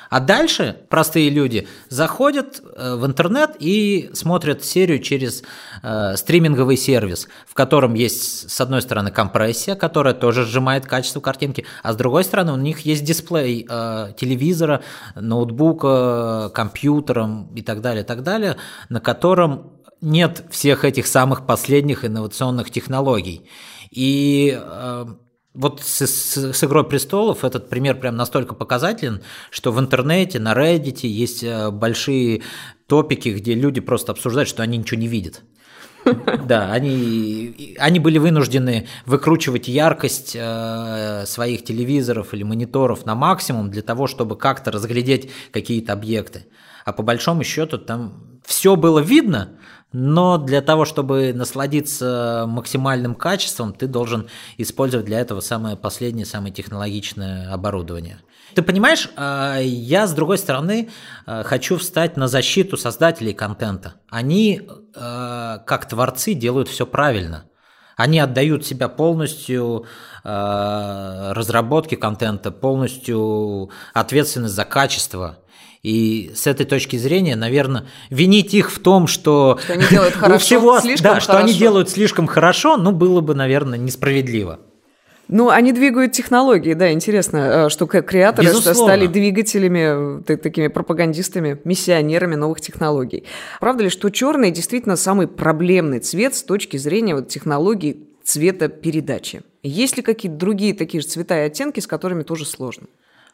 А 0.09 0.19
дальше 0.19 0.77
простые 0.89 1.29
люди 1.29 1.67
заходят 1.89 2.61
э, 2.61 2.95
в 2.95 3.05
интернет 3.05 3.51
и 3.59 4.09
смотрят 4.13 4.63
серию 4.63 4.99
через 4.99 5.43
э, 5.83 6.15
стриминговый 6.17 6.77
сервис, 6.77 7.27
в 7.47 7.53
котором 7.53 7.93
есть, 7.93 8.49
с 8.49 8.59
одной 8.59 8.81
стороны, 8.81 9.11
компрессия, 9.11 9.75
которая 9.75 10.13
тоже 10.13 10.45
сжимает 10.45 10.85
качество 10.85 11.19
картинки, 11.19 11.65
а 11.83 11.93
с 11.93 11.95
другой 11.95 12.23
стороны, 12.23 12.53
у 12.53 12.57
них 12.57 12.81
есть 12.81 13.03
дисплей 13.03 13.67
э, 13.69 14.13
телевизора, 14.17 14.81
ноутбука, 15.15 16.51
компьютера 16.53 17.47
и 17.55 17.61
так 17.61 17.81
далее, 17.81 18.03
так 18.03 18.23
далее, 18.23 18.57
на 18.89 18.99
котором 18.99 19.73
нет 20.01 20.45
всех 20.49 20.85
этих 20.85 21.07
самых 21.07 21.45
последних 21.45 22.05
инновационных 22.05 22.71
технологий. 22.71 23.47
И 23.91 24.57
э, 24.59 25.05
вот 25.59 25.81
с, 25.81 26.07
с, 26.07 26.53
с 26.53 26.63
«Игрой 26.63 26.87
престолов» 26.87 27.43
этот 27.43 27.69
пример 27.69 27.99
прям 27.99 28.15
настолько 28.15 28.55
показателен, 28.55 29.21
что 29.51 29.73
в 29.73 29.79
интернете, 29.79 30.39
на 30.39 30.53
Reddit 30.53 31.05
есть 31.05 31.43
э, 31.43 31.69
большие 31.69 32.43
топики, 32.87 33.29
где 33.29 33.55
люди 33.55 33.81
просто 33.81 34.13
обсуждают, 34.13 34.47
что 34.47 34.63
они 34.63 34.77
ничего 34.77 34.99
не 34.99 35.07
видят. 35.07 35.41
Да, 36.45 36.71
они, 36.71 37.75
они 37.77 37.99
были 37.99 38.17
вынуждены 38.19 38.87
выкручивать 39.05 39.67
яркость 39.67 40.33
э, 40.33 41.25
своих 41.27 41.65
телевизоров 41.65 42.33
или 42.33 42.43
мониторов 42.43 43.05
на 43.05 43.13
максимум 43.13 43.69
для 43.69 43.81
того, 43.81 44.07
чтобы 44.07 44.37
как-то 44.37 44.71
разглядеть 44.71 45.29
какие-то 45.51 45.91
объекты. 45.91 46.45
А 46.85 46.93
по 46.93 47.03
большому 47.03 47.43
счету 47.43 47.77
там 47.77 48.39
все 48.45 48.77
было 48.77 48.99
видно, 48.99 49.59
но 49.91 50.38
для 50.38 50.62
того, 50.62 50.86
чтобы 50.86 51.34
насладиться 51.34 52.46
максимальным 52.48 53.15
качеством, 53.15 53.74
ты 53.74 53.88
должен 53.88 54.29
использовать 54.58 55.05
для 55.05 55.19
этого 55.19 55.39
самое 55.39 55.75
последнее, 55.75 56.25
самое 56.25 56.53
технологичное 56.53 57.51
оборудование. 57.51 58.19
Ты 58.55 58.62
понимаешь, 58.62 59.10
а, 59.15 59.60
я 59.60 60.08
с 60.08 60.13
другой 60.13 60.38
стороны 60.38 60.89
а, 61.25 61.43
хочу 61.43 61.77
встать 61.77 62.17
на 62.17 62.27
защиту 62.27 62.77
создателей 62.77 63.34
контента. 63.34 63.96
Они, 64.10 64.67
а, 64.96 65.60
как 65.60 65.88
творцы, 65.88 66.34
делают 66.34 66.67
все 66.67 66.86
правильно. 66.86 67.46
Они 67.96 68.17
отдают 68.19 68.65
себя 68.65 68.88
полностью 68.88 69.86
разработке 70.24 71.98
контента, 71.98 72.51
полностью 72.51 73.72
ответственность 73.93 74.53
за 74.53 74.63
качество. 74.63 75.39
И 75.81 76.31
с 76.36 76.45
этой 76.45 76.65
точки 76.65 76.98
зрения, 76.98 77.36
наверное, 77.36 77.86
винить 78.09 78.53
их 78.53 78.71
в 78.71 78.79
том, 78.79 79.07
что, 79.07 79.57
что 79.63 79.74
они 79.74 79.86
делают 79.89 80.13
хорошо, 80.15 80.39
всего, 80.39 80.79
слишком 80.79 81.03
да, 81.03 81.09
хорошо. 81.12 81.24
что 81.24 81.38
они 81.38 81.53
делают 81.53 81.89
слишком 81.89 82.27
хорошо, 82.27 82.75
ну, 82.75 82.91
было 82.91 83.21
бы, 83.21 83.33
наверное, 83.33 83.79
несправедливо. 83.79 84.59
Ну, 85.29 85.50
они 85.50 85.71
двигают 85.74 86.12
технологии, 86.12 86.74
да, 86.74 86.91
интересно, 86.91 87.38
э, 87.38 87.69
что 87.69 87.86
креаторы 87.86 88.48
Безусловно. 88.48 88.81
стали 88.81 89.05
двигателями, 89.05 90.24
такими 90.24 90.67
пропагандистами, 90.67 91.62
миссионерами 91.63 92.33
новых 92.33 92.62
технологий. 92.62 93.25
Правда 93.59 93.83
ли, 93.83 93.89
что 93.89 94.09
черный 94.09 94.50
действительно 94.50 94.95
самый 94.95 95.27
проблемный 95.27 96.00
цвет 96.00 96.33
с 96.33 96.41
точки 96.41 96.77
зрения 96.77 97.13
вот 97.13 97.27
технологий 97.27 98.09
цветопередачи? 98.24 99.43
Есть 99.62 99.98
ли 99.98 100.03
какие-то 100.03 100.38
другие 100.38 100.74
такие 100.74 101.01
же 101.01 101.07
цвета 101.07 101.38
и 101.38 101.45
оттенки, 101.45 101.79
с 101.79 101.86
которыми 101.86 102.24
тоже 102.24 102.45
сложно? 102.45 102.88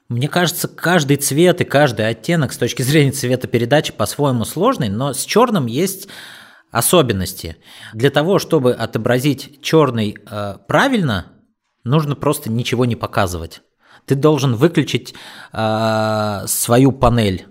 Мне 0.07 0.27
кажется, 0.27 0.67
каждый 0.67 1.17
цвет 1.17 1.61
и 1.61 1.65
каждый 1.65 2.07
оттенок 2.07 2.53
с 2.53 2.57
точки 2.57 2.83
зрения 2.83 3.11
цветопередачи 3.11 3.91
по-своему 3.91 4.45
сложный, 4.45 4.89
но 4.89 5.13
с 5.13 5.23
черным 5.23 5.65
есть 5.65 6.07
особенности. 6.69 7.57
Для 7.93 8.11
того, 8.11 8.37
чтобы 8.37 8.73
отобразить 8.73 9.61
черный 9.63 10.15
э, 10.29 10.57
правильно, 10.67 11.31
нужно 11.83 12.15
просто 12.15 12.51
ничего 12.51 12.85
не 12.85 12.95
показывать. 12.95 13.61
Ты 14.05 14.13
должен 14.13 14.55
выключить 14.55 15.15
э, 15.53 16.43
свою 16.45 16.91
панель, 16.91 17.47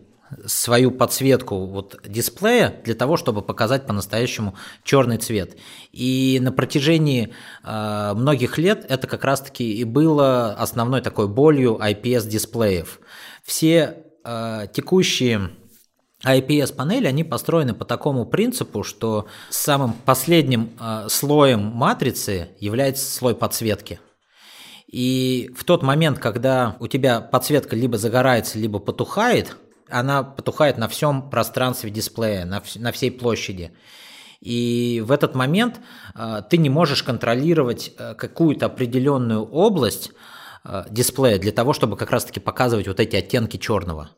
свою 0.47 0.91
подсветку 0.91 1.67
вот 1.67 2.01
дисплея 2.07 2.81
для 2.85 2.95
того, 2.95 3.17
чтобы 3.17 3.43
показать 3.43 3.87
по-настоящему 3.87 4.55
черный 4.83 5.19
цвет. 5.19 5.57
И 5.93 6.39
на 6.43 6.53
протяжении 6.53 7.33
э, 7.63 8.13
многих 8.15 8.59
лет 8.59 8.87
это 8.89 9.07
как 9.07 9.25
раз-таки 9.25 9.75
и 9.75 9.85
было 9.85 10.55
основной 10.55 11.01
такой 11.01 11.29
болью 11.29 11.79
IPS 11.81 12.29
дисплеев. 12.29 13.01
Все 13.43 13.99
э, 14.25 14.67
текущие 14.73 15.51
IPS-панели, 16.25 17.07
они 17.07 17.25
построены 17.25 17.75
по 17.75 17.85
такому 17.85 18.25
принципу, 18.25 18.83
что 18.83 19.27
самым 19.51 19.93
последним 19.93 20.71
э, 20.81 21.07
слоем 21.09 21.61
матрицы 21.61 22.49
является 22.59 23.11
слой 23.11 23.35
подсветки. 23.35 24.01
И 24.95 25.51
в 25.57 25.65
тот 25.65 25.83
момент, 25.83 26.21
когда 26.21 26.77
у 26.79 26.87
тебя 26.87 27.21
подсветка 27.21 27.75
либо 27.75 27.99
загорается, 27.99 28.59
либо 28.59 28.79
потухает, 28.79 29.57
она 29.89 30.23
потухает 30.23 30.79
на 30.79 30.89
всем 30.89 31.31
пространстве 31.31 31.91
дисплея, 31.91 32.45
на, 32.45 32.63
на 32.77 32.93
всей 32.93 33.11
площади. 33.11 33.73
И 34.41 35.03
в 35.05 35.11
этот 35.11 35.35
момент 35.35 35.81
э, 36.15 36.43
ты 36.49 36.59
не 36.59 36.69
можешь 36.69 37.03
контролировать 37.03 37.93
э, 37.97 38.15
какую-то 38.15 38.67
определенную 38.67 39.43
область 39.43 40.13
э, 40.65 40.85
дисплея 40.91 41.39
для 41.39 41.53
того, 41.53 41.73
чтобы 41.73 41.97
как 41.97 42.11
раз-таки 42.11 42.41
показывать 42.41 42.87
вот 42.87 43.01
эти 43.01 43.17
оттенки 43.17 43.57
черного. 43.57 44.11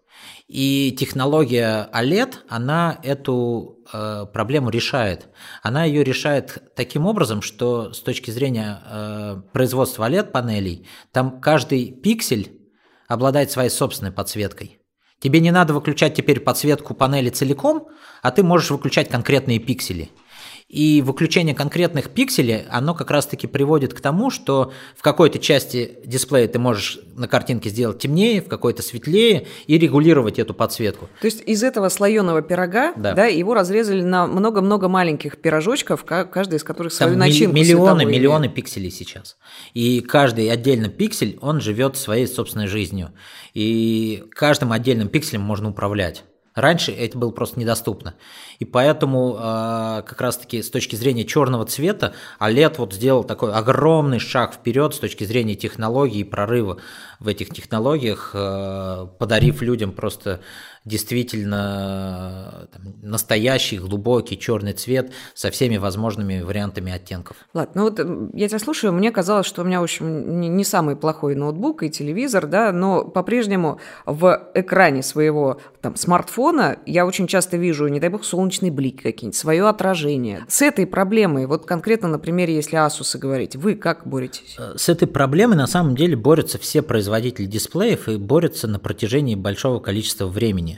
И 0.49 0.95
технология 0.99 1.89
OLED, 1.93 2.35
она 2.49 2.99
эту 3.03 3.79
э, 3.93 4.27
проблему 4.33 4.71
решает. 4.71 5.29
Она 5.63 5.85
ее 5.85 6.05
решает 6.05 6.73
таким 6.77 7.07
образом, 7.07 7.43
что 7.43 7.93
с 7.93 8.01
точки 8.01 8.31
зрения 8.31 8.81
э, 8.85 9.43
производства 9.53 10.09
OLED-панелей, 10.09 10.87
там 11.13 11.41
каждый 11.41 11.93
пиксель 11.93 12.61
обладает 13.09 13.51
своей 13.51 13.71
собственной 13.71 14.13
подсветкой. 14.13 14.81
Тебе 15.21 15.41
не 15.41 15.51
надо 15.51 15.75
выключать 15.75 16.15
теперь 16.15 16.41
подсветку 16.41 16.95
панели 16.95 17.31
целиком, 17.31 17.89
а 18.23 18.31
ты 18.31 18.43
можешь 18.43 18.71
выключать 18.71 19.09
конкретные 19.09 19.59
пиксели– 19.59 20.11
и 20.69 21.01
выключение 21.01 21.55
конкретных 21.55 22.11
пикселей, 22.11 22.65
оно 22.69 22.95
как 22.95 23.11
раз-таки 23.13 23.47
приводит 23.47 23.95
к 23.95 24.01
тому, 24.01 24.31
что 24.31 24.73
в 24.97 25.03
какой-то 25.03 25.39
части 25.39 25.99
дисплея 26.05 26.49
ты 26.49 26.59
можешь 26.59 26.99
на 27.15 27.29
картинке 27.29 27.71
сделать 27.71 28.01
темнее, 28.01 28.43
в 28.43 28.49
какой-то 28.49 28.83
светлее 28.83 29.47
и 29.69 29.79
регулировать 29.79 30.41
эту 30.41 30.55
подсветку. 30.55 31.09
То 31.21 31.27
есть 31.27 31.43
из 31.47 31.63
этого 31.63 31.89
слоеного 31.89 32.43
пирога, 32.43 32.93
да, 32.97 33.15
да 33.15 33.27
его 33.27 33.55
разрезали 33.55 34.03
на 34.03 34.27
много-много 34.27 34.89
маленьких 34.89 35.39
пирожочков, 35.39 36.05
каждый 36.05 36.57
из 36.57 36.65
которых 36.65 36.93
свою 36.93 37.13
Там 37.13 37.21
начинку 37.21 37.55
Миллионы, 37.55 38.05
миллионы 38.05 38.49
пикселей 38.49 38.91
сейчас. 38.91 39.37
И 39.73 40.01
каждый 40.01 40.51
отдельный 40.51 40.91
пиксель, 40.91 41.39
он 41.41 41.61
живет 41.61 41.97
своей 41.97 42.27
собственной 42.27 42.67
жизнью. 42.67 43.13
И 43.55 44.25
каждым 44.31 44.73
отдельным 44.73 45.09
пикселем 45.09 45.43
можно 45.43 45.71
управлять. 45.71 46.25
Раньше 46.57 46.91
это 46.91 47.19
было 47.19 47.31
просто 47.31 47.61
недоступно. 47.61 48.15
И 48.59 48.65
поэтому 48.65 49.37
э, 49.39 50.03
как 50.07 50.19
раз-таки 50.23 50.63
с 50.63 50.71
точки 50.71 50.97
зрения 50.97 51.27
черного 51.27 51.67
цвета 51.67 52.15
OLED 52.41 52.77
вот 52.79 52.95
сделал 52.95 53.25
такой 53.25 53.53
огромный 53.53 54.19
шаг 54.19 54.55
вперед 54.55 54.95
с 54.95 54.99
точки 54.99 55.25
зрения 55.25 55.55
технологий 55.55 56.21
и 56.21 56.25
прорыва 56.25 56.79
в 57.21 57.29
этих 57.29 57.51
технологиях, 57.51 58.31
э, 58.33 59.07
подарив 59.19 59.61
людям 59.61 59.93
просто 59.93 60.41
действительно 60.87 62.69
там, 62.73 62.95
настоящий 63.03 63.79
глубокий 63.79 64.39
черный 64.39 64.73
цвет 64.73 65.13
со 65.35 65.51
всеми 65.51 65.77
возможными 65.77 66.41
вариантами 66.41 66.93
оттенков. 66.93 67.37
Ладно, 67.53 67.73
ну 67.75 67.91
вот 67.91 67.99
я 68.35 68.49
тебя 68.49 68.59
слушаю, 68.61 68.93
мне 68.93 69.11
казалось, 69.11 69.47
что 69.47 69.63
у 69.63 69.65
меня, 69.65 69.81
в 69.81 69.85
общем, 69.85 70.41
не, 70.41 70.49
не 70.49 70.65
самый 70.65 70.97
плохой 70.97 71.35
ноутбук 71.35 71.83
и 71.83 71.91
телевизор, 71.91 72.47
да, 72.47 72.73
но 72.73 73.05
по-прежнему 73.05 73.81
в 74.07 74.51
экране 74.55 75.03
своего 75.03 75.61
там 75.83 75.97
смартфона 75.97 76.79
я 76.87 77.05
очень 77.05 77.27
часто 77.27 77.57
вижу, 77.57 77.89
не 77.89 77.99
дай 77.99 78.09
бог, 78.09 78.25
солнечный 78.25 78.71
блик 78.71 79.03
какие-нибудь, 79.03 79.37
свое 79.37 79.69
отражение. 79.69 80.45
С 80.49 80.63
этой 80.63 80.87
проблемой, 80.87 81.47
вот 81.47 81.67
конкретно 81.67 82.09
на 82.09 82.21
примере, 82.21 82.55
если 82.55 82.79
Asus 82.79 83.19
говорить, 83.19 83.57
вы 83.57 83.75
как 83.75 84.07
боретесь? 84.07 84.57
Э, 84.59 84.75
с 84.77 84.89
этой 84.89 85.09
проблемой 85.09 85.57
на 85.57 85.67
самом 85.67 85.97
деле 85.97 86.17
борются 86.17 86.59
все 86.59 86.83
производители 86.83 87.47
дисплеев 87.47 88.09
и 88.09 88.17
борются 88.17 88.69
на 88.69 88.79
протяжении 88.79 89.35
большого 89.35 89.81
количества 89.81 90.27
времени. 90.27 90.76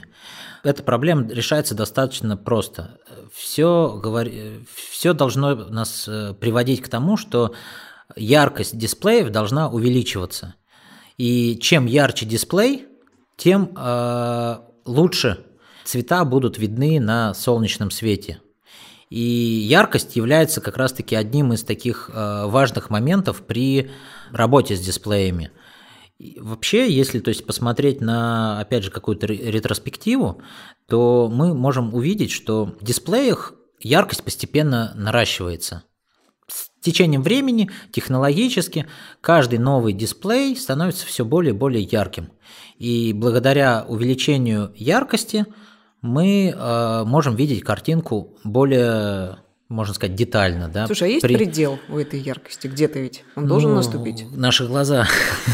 Эта 0.63 0.83
проблема 0.83 1.27
решается 1.27 1.75
достаточно 1.75 2.35
просто. 2.35 2.99
Все, 3.33 3.99
говори, 4.01 4.65
все 4.91 5.13
должно 5.13 5.55
нас 5.55 6.07
э, 6.07 6.33
приводить 6.33 6.81
к 6.81 6.89
тому, 6.89 7.17
что 7.17 7.53
яркость 8.15 8.77
дисплеев 8.77 9.29
должна 9.29 9.69
увеличиваться. 9.69 10.55
И 11.17 11.57
чем 11.61 11.85
ярче 11.85 12.25
дисплей, 12.25 12.87
тем 13.37 13.73
э, 13.75 14.57
лучше 14.85 15.45
цвета 15.85 16.25
будут 16.25 16.57
видны 16.57 16.99
на 16.99 17.33
солнечном 17.33 17.91
свете. 17.91 18.41
И 19.09 19.19
яркость 19.21 20.15
является 20.15 20.61
как 20.61 20.77
раз-таки 20.77 21.15
одним 21.15 21.53
из 21.53 21.63
таких 21.63 22.11
э, 22.13 22.45
важных 22.45 22.89
моментов 22.89 23.41
при 23.45 23.89
работе 24.31 24.75
с 24.75 24.79
дисплеями. 24.79 25.51
Вообще, 26.37 26.91
если 26.91 27.19
то 27.19 27.29
есть, 27.29 27.45
посмотреть 27.45 28.01
на, 28.01 28.59
опять 28.59 28.83
же, 28.83 28.91
какую-то 28.91 29.27
ретроспективу, 29.27 30.41
то 30.87 31.29
мы 31.31 31.53
можем 31.53 31.93
увидеть, 31.93 32.31
что 32.31 32.65
в 32.65 32.83
дисплеях 32.83 33.53
яркость 33.79 34.23
постепенно 34.23 34.91
наращивается. 34.95 35.83
С 36.47 36.69
течением 36.81 37.23
времени 37.23 37.69
технологически 37.91 38.85
каждый 39.21 39.59
новый 39.59 39.93
дисплей 39.93 40.57
становится 40.57 41.05
все 41.05 41.23
более 41.23 41.53
и 41.53 41.57
более 41.57 41.83
ярким. 41.83 42.29
И 42.77 43.13
благодаря 43.13 43.85
увеличению 43.87 44.73
яркости 44.75 45.45
мы 46.01 46.49
э, 46.49 47.03
можем 47.05 47.35
видеть 47.35 47.63
картинку 47.63 48.37
более 48.43 49.37
можно 49.69 49.93
сказать, 49.93 50.15
детально. 50.15 50.67
Да, 50.67 50.87
Слушай, 50.87 51.03
а 51.03 51.11
есть 51.11 51.21
при... 51.21 51.35
предел 51.35 51.77
у 51.89 51.99
этой 51.99 52.19
яркости? 52.19 52.65
Где-то 52.65 52.97
ведь 52.97 53.23
он 53.35 53.45
должен 53.45 53.69
ну, 53.69 53.75
наступить? 53.75 54.25
Наши 54.31 54.65
глаза 54.65 55.07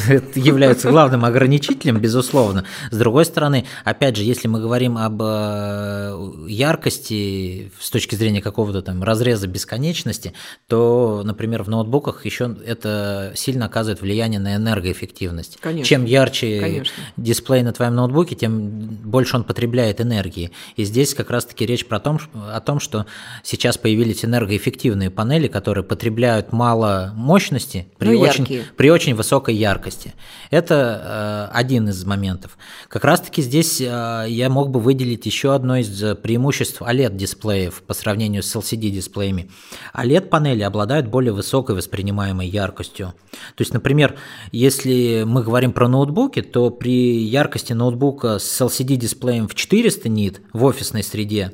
являются 0.36 0.90
главным 0.90 1.26
ограничителем, 1.26 2.00
безусловно. 2.00 2.64
С 2.92 2.98
другой 2.98 3.26
стороны, 3.26 3.66
опять 3.84 4.16
же, 4.16 4.24
если 4.24 4.48
мы 4.48 4.62
говорим 4.62 4.98
об 4.98 5.22
э, 5.22 6.32
яркости 6.48 7.74
с 7.78 7.90
точки 7.90 8.16
зрения 8.16 8.42
какого-то 8.42 8.82
там 8.82 9.04
разреза 9.04 9.48
бесконечности, 9.48 10.32
то, 10.70 11.22
например, 11.26 11.64
в 11.64 11.70
ноутбуках 11.70 12.26
еще 12.26 12.56
это 12.66 13.34
сильно 13.36 13.66
оказывает 13.66 14.00
влияние 14.00 14.40
на 14.40 14.56
энергоэффективность. 14.56 15.58
Конечно. 15.60 15.90
Чем 15.90 16.06
ярче 16.06 16.62
Конечно. 16.62 17.04
дисплей 17.18 17.64
на 17.64 17.74
твоем 17.74 17.96
ноутбуке, 17.96 18.36
тем 18.36 18.70
больше 18.70 19.36
он 19.36 19.44
потребляет 19.44 20.00
энергии. 20.00 20.52
И 20.78 20.86
здесь 20.86 21.14
как 21.14 21.30
раз-таки 21.32 21.66
речь 21.66 21.86
про 21.86 22.00
том, 22.00 22.18
о 22.34 22.62
том, 22.62 22.80
что 22.80 23.06
сейчас 23.44 23.78
появились 23.78 24.05
появились 24.06 24.24
энергоэффективные 24.24 25.10
панели, 25.10 25.48
которые 25.48 25.84
потребляют 25.84 26.52
мало 26.52 27.12
мощности 27.16 27.88
при, 27.98 28.10
ну, 28.10 28.20
очень, 28.20 28.64
при 28.78 28.92
очень 28.92 29.16
высокой 29.16 29.56
яркости. 29.56 30.14
Это 30.52 31.50
э, 31.52 31.58
один 31.58 31.90
из 31.90 32.06
моментов. 32.06 32.56
Как 32.88 33.04
раз-таки 33.04 33.42
здесь 33.42 33.82
э, 33.82 34.26
я 34.28 34.50
мог 34.50 34.70
бы 34.70 34.80
выделить 34.80 35.26
еще 35.26 35.56
одно 35.56 35.78
из 35.78 35.90
преимуществ 36.18 36.84
OLED-дисплеев 36.84 37.82
по 37.82 37.96
сравнению 37.96 38.44
с 38.44 38.56
LCD-дисплеями. 38.56 39.50
OLED-панели 39.96 40.62
обладают 40.62 41.08
более 41.08 41.34
высокой 41.34 41.76
воспринимаемой 41.76 42.48
яркостью. 42.48 43.16
То 43.56 43.62
есть, 43.62 43.74
например, 43.74 44.16
если 44.52 45.24
мы 45.26 45.42
говорим 45.42 45.74
про 45.74 45.88
ноутбуки, 45.88 46.44
то 46.44 46.70
при 46.70 47.24
яркости 47.24 47.74
ноутбука 47.74 48.38
с 48.38 48.62
LCD-дисплеем 48.62 49.48
в 49.48 49.56
400 49.56 50.10
нит 50.10 50.42
в 50.54 50.64
офисной 50.64 51.02
среде 51.02 51.54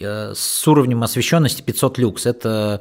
с 0.00 0.68
уровнем 0.68 1.02
освещенности 1.02 1.62
500 1.62 1.98
люкс. 1.98 2.26
Это 2.26 2.80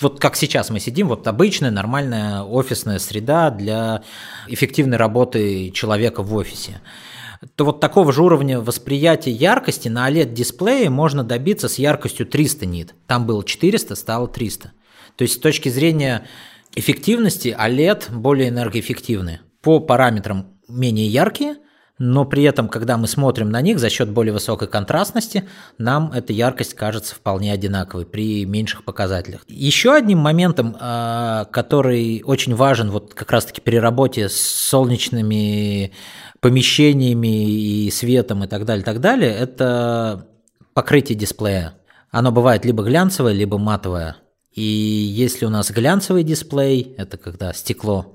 вот 0.00 0.20
как 0.20 0.36
сейчас 0.36 0.70
мы 0.70 0.80
сидим, 0.80 1.08
вот 1.08 1.26
обычная 1.26 1.70
нормальная 1.70 2.42
офисная 2.42 2.98
среда 2.98 3.50
для 3.50 4.02
эффективной 4.46 4.98
работы 4.98 5.70
человека 5.70 6.22
в 6.22 6.34
офисе 6.34 6.80
то 7.54 7.64
вот 7.64 7.80
такого 7.80 8.12
же 8.12 8.22
уровня 8.22 8.60
восприятия 8.60 9.30
яркости 9.30 9.88
на 9.88 10.08
OLED-дисплее 10.08 10.90
можно 10.90 11.24
добиться 11.24 11.68
с 11.68 11.78
яркостью 11.78 12.26
300 12.26 12.66
нит. 12.66 12.94
Там 13.06 13.26
было 13.26 13.44
400, 13.44 13.94
стало 13.94 14.28
300. 14.28 14.72
То 15.16 15.22
есть 15.22 15.34
с 15.34 15.38
точки 15.38 15.68
зрения 15.68 16.26
эффективности 16.74 17.56
OLED 17.58 18.12
более 18.12 18.48
энергоэффективны. 18.48 19.40
По 19.62 19.80
параметрам 19.80 20.58
менее 20.68 21.06
яркие, 21.06 21.56
но 21.98 22.26
при 22.26 22.42
этом, 22.42 22.68
когда 22.68 22.98
мы 22.98 23.06
смотрим 23.06 23.50
на 23.50 23.60
них 23.62 23.78
за 23.78 23.88
счет 23.88 24.10
более 24.10 24.32
высокой 24.32 24.68
контрастности, 24.68 25.48
нам 25.78 26.12
эта 26.12 26.32
яркость 26.32 26.74
кажется 26.74 27.14
вполне 27.14 27.52
одинаковой 27.52 28.04
при 28.04 28.44
меньших 28.44 28.84
показателях. 28.84 29.42
Еще 29.48 29.94
одним 29.94 30.18
моментом, 30.18 30.76
а, 30.78 31.46
который 31.46 32.22
очень 32.24 32.54
важен 32.54 32.90
вот 32.90 33.14
как 33.14 33.30
раз-таки 33.30 33.60
при 33.60 33.76
работе 33.76 34.28
с 34.28 34.36
солнечными 34.36 35.92
помещениями 36.40 37.86
и 37.86 37.90
светом 37.90 38.44
и 38.44 38.46
так 38.46 38.66
далее, 38.66 38.84
так 38.84 39.00
далее, 39.00 39.32
это 39.32 40.26
покрытие 40.74 41.16
дисплея. 41.16 41.74
Оно 42.10 42.30
бывает 42.30 42.64
либо 42.64 42.82
глянцевое, 42.84 43.32
либо 43.32 43.56
матовое. 43.56 44.16
И 44.52 44.62
если 44.62 45.46
у 45.46 45.50
нас 45.50 45.70
глянцевый 45.70 46.24
дисплей, 46.24 46.94
это 46.98 47.16
когда 47.16 47.52
стекло 47.52 48.14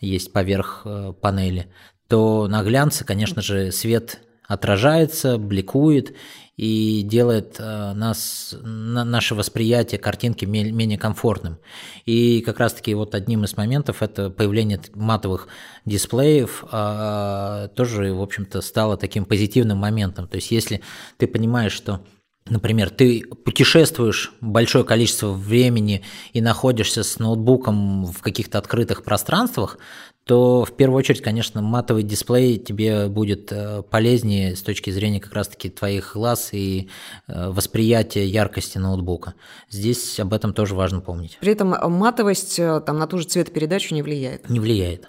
есть 0.00 0.32
поверх 0.32 0.82
э, 0.84 1.12
панели, 1.20 1.66
то 2.08 2.48
на 2.48 2.62
глянце, 2.62 3.04
конечно 3.04 3.42
же, 3.42 3.70
свет 3.70 4.20
отражается, 4.46 5.36
бликует 5.36 6.14
и 6.56 7.02
делает 7.02 7.56
э, 7.60 7.92
нас, 7.92 8.56
наше 8.62 9.34
восприятие 9.34 10.00
картинки 10.00 10.46
менее 10.46 10.98
комфортным. 10.98 11.58
И 12.06 12.40
как 12.40 12.58
раз-таки 12.58 12.94
вот 12.94 13.14
одним 13.14 13.44
из 13.44 13.56
моментов 13.56 14.02
это 14.02 14.30
появление 14.30 14.80
матовых 14.94 15.48
дисплеев 15.84 16.64
а, 16.72 17.68
тоже, 17.68 18.12
в 18.12 18.22
общем-то, 18.22 18.60
стало 18.62 18.96
таким 18.96 19.24
позитивным 19.24 19.78
моментом. 19.78 20.26
То 20.26 20.36
есть 20.36 20.50
если 20.50 20.80
ты 21.18 21.28
понимаешь, 21.28 21.72
что 21.72 22.00
Например, 22.50 22.88
ты 22.88 23.24
путешествуешь 23.44 24.32
большое 24.40 24.84
количество 24.84 25.32
времени 25.32 26.02
и 26.32 26.40
находишься 26.40 27.02
с 27.02 27.18
ноутбуком 27.18 28.06
в 28.06 28.22
каких-то 28.22 28.56
открытых 28.56 29.04
пространствах, 29.04 29.78
то 30.28 30.66
в 30.66 30.76
первую 30.76 30.98
очередь, 30.98 31.22
конечно, 31.22 31.62
матовый 31.62 32.02
дисплей 32.02 32.58
тебе 32.58 33.08
будет 33.08 33.50
э, 33.50 33.82
полезнее 33.82 34.56
с 34.56 34.60
точки 34.60 34.90
зрения 34.90 35.20
как 35.20 35.32
раз-таки 35.32 35.70
твоих 35.70 36.12
глаз 36.12 36.50
и 36.52 36.90
э, 37.28 37.48
восприятия 37.48 38.26
яркости 38.26 38.76
ноутбука. 38.76 39.32
Здесь 39.70 40.20
об 40.20 40.34
этом 40.34 40.52
тоже 40.52 40.74
важно 40.74 41.00
помнить. 41.00 41.38
При 41.40 41.52
этом 41.52 41.68
матовость 41.70 42.58
э, 42.58 42.82
там, 42.84 42.98
на 42.98 43.06
ту 43.06 43.16
же 43.16 43.24
цветопередачу 43.24 43.94
не 43.94 44.02
влияет? 44.02 44.50
Не 44.50 44.60
влияет. 44.60 45.08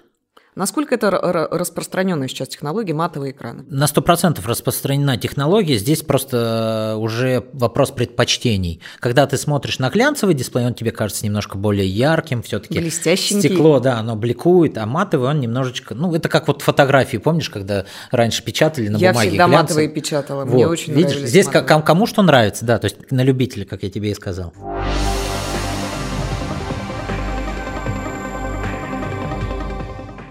Насколько 0.60 0.96
это 0.96 1.10
распространенная 1.10 2.28
сейчас 2.28 2.48
технология 2.48 2.92
матовые 2.92 3.32
экраны? 3.32 3.64
На 3.70 3.84
100% 3.84 4.46
распространена 4.46 5.16
технология. 5.16 5.78
Здесь 5.78 6.02
просто 6.02 6.96
уже 6.98 7.46
вопрос 7.54 7.92
предпочтений. 7.92 8.82
Когда 8.98 9.26
ты 9.26 9.38
смотришь 9.38 9.78
на 9.78 9.88
глянцевый 9.88 10.34
дисплей, 10.34 10.66
он 10.66 10.74
тебе 10.74 10.90
кажется 10.90 11.24
немножко 11.24 11.56
более 11.56 11.88
ярким, 11.88 12.42
все-таки 12.42 12.90
стекло, 12.90 13.80
да, 13.80 14.00
оно 14.00 14.16
бликует, 14.16 14.76
а 14.76 14.84
матовый 14.84 15.30
он 15.30 15.40
немножечко, 15.40 15.94
ну 15.94 16.14
это 16.14 16.28
как 16.28 16.46
вот 16.46 16.60
фотографии, 16.60 17.16
помнишь, 17.16 17.48
когда 17.48 17.86
раньше 18.10 18.44
печатали 18.44 18.88
на 18.88 18.98
я 18.98 19.12
бумаге 19.12 19.28
Я 19.28 19.30
всегда 19.30 19.46
глянцевый. 19.46 19.62
матовые 19.62 19.88
печатала, 19.88 20.44
вот. 20.44 20.52
мне 20.52 20.66
очень 20.66 20.92
Видишь, 20.92 21.20
здесь 21.20 21.46
матовые. 21.46 21.82
кому 21.82 22.06
что 22.06 22.20
нравится, 22.20 22.66
да, 22.66 22.78
то 22.78 22.84
есть 22.84 23.10
на 23.10 23.22
любителя, 23.22 23.64
как 23.64 23.82
я 23.82 23.88
тебе 23.88 24.10
и 24.10 24.14
сказал. 24.14 24.52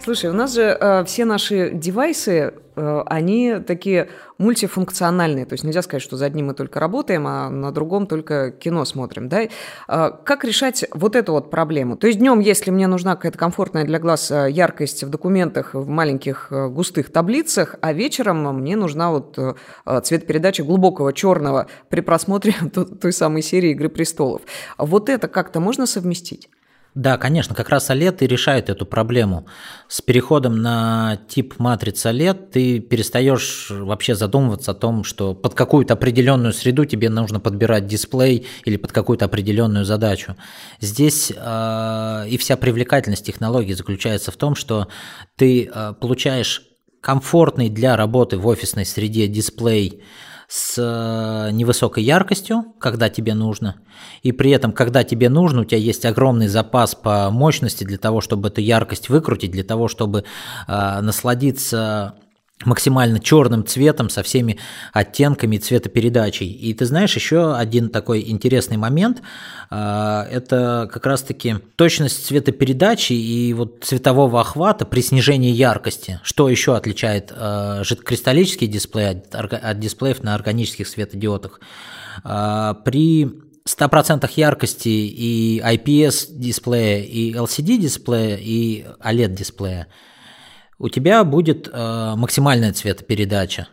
Слушай, 0.10 0.32
у 0.32 0.34
нас 0.34 0.56
же 0.56 0.64
э, 0.64 1.04
все 1.06 1.24
наши 1.24 1.70
девайсы, 1.72 2.56
э, 2.76 3.04
они 3.06 3.58
такие 3.60 4.10
мультифункциональные. 4.40 5.46
То 5.46 5.54
есть 5.54 5.64
нельзя 5.64 5.84
сказать, 5.84 6.02
что 6.02 6.18
за 6.18 6.26
одним 6.26 6.48
мы 6.48 6.56
только 6.56 6.80
работаем, 6.80 7.28
а 7.28 7.52
на 7.52 7.72
другом 7.72 8.08
только 8.08 8.50
кино 8.50 8.86
смотрим. 8.86 9.30
Да? 9.30 9.42
Э, 9.88 10.10
как 10.24 10.46
решать 10.46 10.84
вот 10.96 11.16
эту 11.16 11.34
вот 11.34 11.52
проблему? 11.52 11.96
То 11.96 12.08
есть 12.08 12.18
днем, 12.18 12.40
если 12.40 12.72
мне 12.72 12.88
нужна 12.88 13.16
какая-то 13.16 13.38
комфортная 13.38 13.86
для 13.86 14.00
глаз 14.00 14.32
э, 14.32 14.50
яркость 14.50 15.04
в 15.04 15.12
документах, 15.12 15.76
в 15.76 15.88
маленьких 15.88 16.48
э, 16.50 16.70
густых 16.70 17.12
таблицах, 17.12 17.76
а 17.80 17.94
вечером 17.94 18.52
мне 18.62 18.76
нужна 18.76 19.12
вот 19.12 19.38
э, 19.38 19.54
цветопередача 20.02 20.64
глубокого 20.64 21.14
черного 21.14 21.68
при 21.90 22.02
просмотре 22.02 22.56
той 23.00 23.14
самой 23.14 23.44
серии 23.44 23.74
«Игры 23.74 23.90
престолов». 23.90 24.42
Вот 24.80 25.08
это 25.08 25.28
как-то 25.28 25.60
можно 25.60 25.86
совместить? 25.86 26.50
Да, 26.96 27.18
конечно, 27.18 27.54
как 27.54 27.70
раз 27.70 27.90
OLED 27.92 28.18
и 28.22 28.28
решает 28.28 28.70
эту 28.70 28.86
проблему. 28.86 29.46
С 29.88 30.02
переходом 30.02 30.62
на 30.62 31.20
тип 31.28 31.60
матрицы 31.60 32.10
OLED 32.10 32.50
ты 32.52 32.80
перестаешь 32.80 33.68
вообще 33.70 34.16
задумываться 34.16 34.72
о 34.72 34.74
том, 34.74 35.04
что 35.04 35.36
под 35.36 35.54
какую-то 35.54 35.94
определенную 35.94 36.52
среду 36.52 36.86
тебе 36.86 37.10
нужно 37.10 37.40
подбирать 37.40 37.86
дисплей 37.86 38.48
или 38.66 38.76
под 38.76 38.92
какую-то 38.92 39.26
определенную 39.26 39.86
задачу. 39.86 40.36
Здесь 40.82 41.32
э, 41.36 42.26
и 42.28 42.38
вся 42.38 42.58
привлекательность 42.58 43.26
технологии 43.26 43.74
заключается 43.74 44.32
в 44.32 44.38
том, 44.38 44.56
что 44.56 44.88
ты 45.36 45.70
э, 45.72 45.94
получаешь 46.02 46.64
комфортный 47.02 47.70
для 47.70 47.96
работы 47.98 48.38
в 48.38 48.48
офисной 48.48 48.86
среде 48.86 49.28
дисплей 49.28 50.04
с 50.50 50.80
э, 50.80 51.52
невысокой 51.52 52.04
яркостью, 52.04 52.74
когда 52.80 53.08
тебе 53.08 53.36
нужно, 53.36 53.76
и 54.24 54.32
при 54.32 54.50
этом, 54.50 54.72
когда 54.72 55.04
тебе 55.04 55.30
нужно, 55.30 55.62
у 55.62 55.64
тебя 55.64 55.78
есть 55.78 56.06
огромный 56.06 56.48
запас 56.48 56.96
по 56.96 57.30
мощности 57.30 57.84
для 57.84 58.00
того, 58.00 58.20
чтобы 58.20 58.48
эту 58.48 58.60
яркость 58.60 59.10
выкрутить, 59.10 59.52
для 59.52 59.64
того, 59.64 59.88
чтобы 59.88 60.24
э, 60.68 61.02
насладиться 61.02 62.16
максимально 62.66 63.20
черным 63.20 63.66
цветом 63.66 64.10
со 64.10 64.22
всеми 64.22 64.58
оттенками 64.92 65.58
цветопередачей. 65.58 66.48
И 66.48 66.74
ты 66.74 66.86
знаешь, 66.86 67.16
еще 67.16 67.56
один 67.56 67.90
такой 67.90 68.30
интересный 68.30 68.76
момент, 68.76 69.22
а, 69.70 70.28
это 70.30 70.90
как 70.92 71.06
раз-таки 71.06 71.56
точность 71.78 72.26
цветопередачи 72.26 73.14
и 73.14 73.54
вот 73.54 73.84
цветового 73.84 74.42
охвата 74.42 74.86
при 74.86 75.02
снижении 75.02 75.52
яркости. 75.52 76.20
Что 76.24 76.50
еще 76.50 76.76
отличает 76.76 77.32
а, 77.34 77.84
жидкокристаллический 77.84 78.68
дисплей 78.68 79.22
от 79.32 79.80
дисплеев 79.80 80.22
на 80.24 80.36
органических 80.36 80.88
светодиодах? 80.88 81.62
А, 82.26 82.74
при 82.74 83.30
100% 83.66 84.30
яркости 84.36 84.90
и 84.90 85.62
IPS 85.64 86.28
дисплея, 86.32 87.04
и 87.04 87.34
LCD 87.34 87.78
дисплея, 87.78 88.36
и 88.36 88.86
OLED 89.02 89.30
дисплея– 89.30 89.88
у 90.80 90.90
тебя 90.90 91.24
будет 91.24 91.70
э, 91.72 92.14
максимальная 92.16 92.74
цветопередача. 92.74 93.68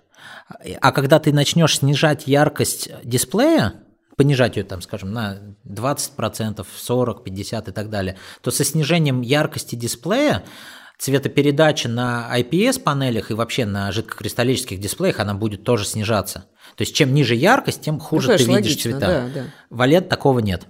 А 0.80 0.92
когда 0.92 1.18
ты 1.18 1.32
начнешь 1.32 1.78
снижать 1.78 2.26
яркость 2.26 2.90
дисплея, 3.02 3.74
понижать 4.16 4.56
ее, 4.56 4.64
там, 4.64 4.82
скажем, 4.82 5.12
на 5.12 5.38
20%, 5.66 6.66
40%, 6.66 7.24
50% 7.24 7.70
и 7.70 7.72
так 7.72 7.90
далее, 7.90 8.16
то 8.42 8.50
со 8.50 8.64
снижением 8.64 9.20
яркости 9.22 9.74
дисплея 9.76 10.44
цветопередача 10.98 11.88
на 11.88 12.28
IPS-панелях 12.38 13.30
и 13.30 13.34
вообще 13.34 13.66
на 13.66 13.92
жидкокристаллических 13.92 14.80
дисплеях, 14.80 15.20
она 15.20 15.34
будет 15.34 15.62
тоже 15.62 15.84
снижаться. 15.84 16.46
То 16.74 16.82
есть 16.82 16.94
чем 16.94 17.12
ниже 17.12 17.34
яркость, 17.34 17.82
тем 17.82 18.00
хуже 18.00 18.32
ну, 18.32 18.38
ты 18.38 18.44
видишь 18.44 18.54
логично, 18.54 18.82
цвета. 18.92 19.06
Да, 19.06 19.28
да. 19.34 19.44
В 19.70 19.80
OLED 19.82 20.08
такого 20.08 20.38
нет. 20.38 20.66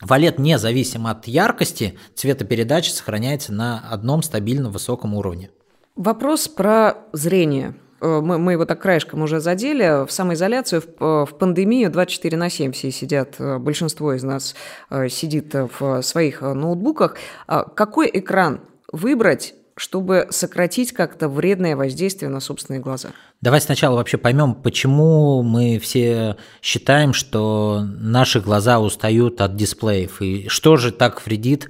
В 0.00 0.10
OLED, 0.12 0.40
независимо 0.40 1.10
от 1.10 1.28
яркости, 1.28 1.98
цветопередача 2.14 2.92
сохраняется 2.92 3.52
на 3.52 3.80
одном 3.88 4.22
стабильно 4.22 4.68
высоком 4.70 5.14
уровне. 5.14 5.50
Вопрос 5.98 6.46
про 6.46 6.98
зрение. 7.12 7.74
Э, 8.00 8.20
мы, 8.22 8.38
мы 8.38 8.52
его 8.52 8.64
так 8.64 8.80
краешком 8.80 9.22
уже 9.22 9.40
задели. 9.40 10.06
В 10.06 10.12
самоизоляцию, 10.12 10.80
в, 10.80 10.86
э, 10.86 11.26
в 11.26 11.36
пандемию 11.36 11.90
24 11.90 12.36
на 12.36 12.48
7 12.48 12.70
все 12.70 12.92
сидят, 12.92 13.34
э, 13.40 13.58
большинство 13.58 14.12
из 14.12 14.22
нас 14.22 14.54
сидит 15.08 15.52
в 15.80 16.02
своих 16.02 16.40
ноутбуках. 16.42 17.16
А 17.48 17.64
какой 17.64 18.08
экран 18.14 18.60
выбрать 18.92 19.54
чтобы 19.80 20.26
сократить 20.30 20.90
как-то 20.90 21.28
вредное 21.28 21.76
воздействие 21.76 22.28
на 22.30 22.40
собственные 22.40 22.80
глаза. 22.80 23.10
Давай 23.40 23.60
сначала 23.60 23.94
вообще 23.94 24.18
поймем, 24.18 24.56
почему 24.56 25.42
мы 25.44 25.78
все 25.78 26.36
считаем, 26.60 27.12
что 27.12 27.84
наши 27.84 28.40
глаза 28.40 28.80
устают 28.80 29.40
от 29.40 29.54
дисплеев, 29.54 30.20
и 30.20 30.48
что 30.48 30.76
же 30.76 30.90
так 30.90 31.24
вредит 31.24 31.68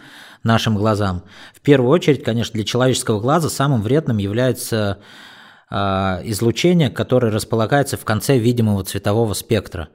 нашим 0.48 0.76
глазам. 0.76 1.22
В 1.54 1.60
первую 1.60 1.90
очередь, 1.90 2.24
конечно, 2.24 2.54
для 2.54 2.64
человеческого 2.64 3.20
глаза 3.20 3.48
самым 3.48 3.82
вредным 3.82 4.18
является 4.18 4.98
э, 5.70 5.76
излучение, 6.24 6.90
которое 6.90 7.30
располагается 7.30 7.96
в 7.96 8.04
конце 8.04 8.38
видимого 8.38 8.82
цветового 8.82 9.34
спектра. 9.34 9.90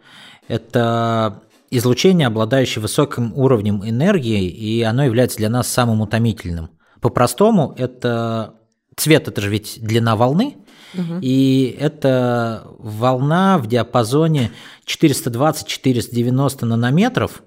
Это 0.47 1.43
излучение, 1.69 2.27
обладающее 2.27 2.81
высоким 2.81 3.33
уровнем 3.35 3.83
энергии, 3.83 4.47
и 4.47 4.81
оно 4.83 5.03
является 5.03 5.37
для 5.37 5.49
нас 5.49 5.67
самым 5.67 5.99
утомительным– 5.99 6.69
по-простому 7.03 7.75
это 7.77 8.55
цвет, 8.95 9.27
это 9.27 9.41
же 9.41 9.49
ведь 9.49 9.77
длина 9.81 10.15
волны, 10.15 10.55
угу. 10.93 11.19
и 11.21 11.75
это 11.77 12.65
волна 12.79 13.57
в 13.57 13.67
диапазоне 13.67 14.51
420-490 14.87 16.63
нанометров, 16.63 17.43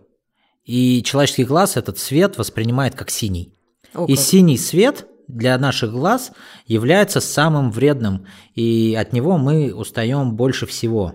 и 0.66 1.02
человеческий 1.02 1.44
глаз 1.44 1.76
этот 1.76 1.98
цвет 1.98 2.37
воспринимает 2.37 2.94
как 2.94 3.11
синий. 3.11 3.55
О, 3.94 4.05
и 4.07 4.16
синий 4.16 4.59
свет 4.59 5.07
для 5.29 5.57
наших 5.59 5.92
глаз 5.92 6.33
является 6.66 7.20
самым 7.20 7.70
вредным, 7.70 8.26
и 8.55 8.96
от 8.98 9.12
него 9.12 9.38
мы 9.38 9.72
устаем 9.72 10.35
больше 10.35 10.66
всего. 10.66 11.14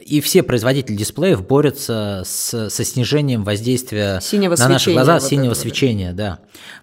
И 0.00 0.22
все 0.22 0.42
производители 0.42 0.96
дисплеев 0.96 1.46
борются 1.46 2.22
с, 2.24 2.70
со 2.70 2.84
снижением 2.84 3.44
воздействия 3.44 4.20
синего 4.22 4.56
на 4.56 4.68
наши 4.68 4.90
глаза 4.90 5.14
вот 5.14 5.22
синего 5.22 5.52
свечения, 5.52 6.14
да. 6.14 6.38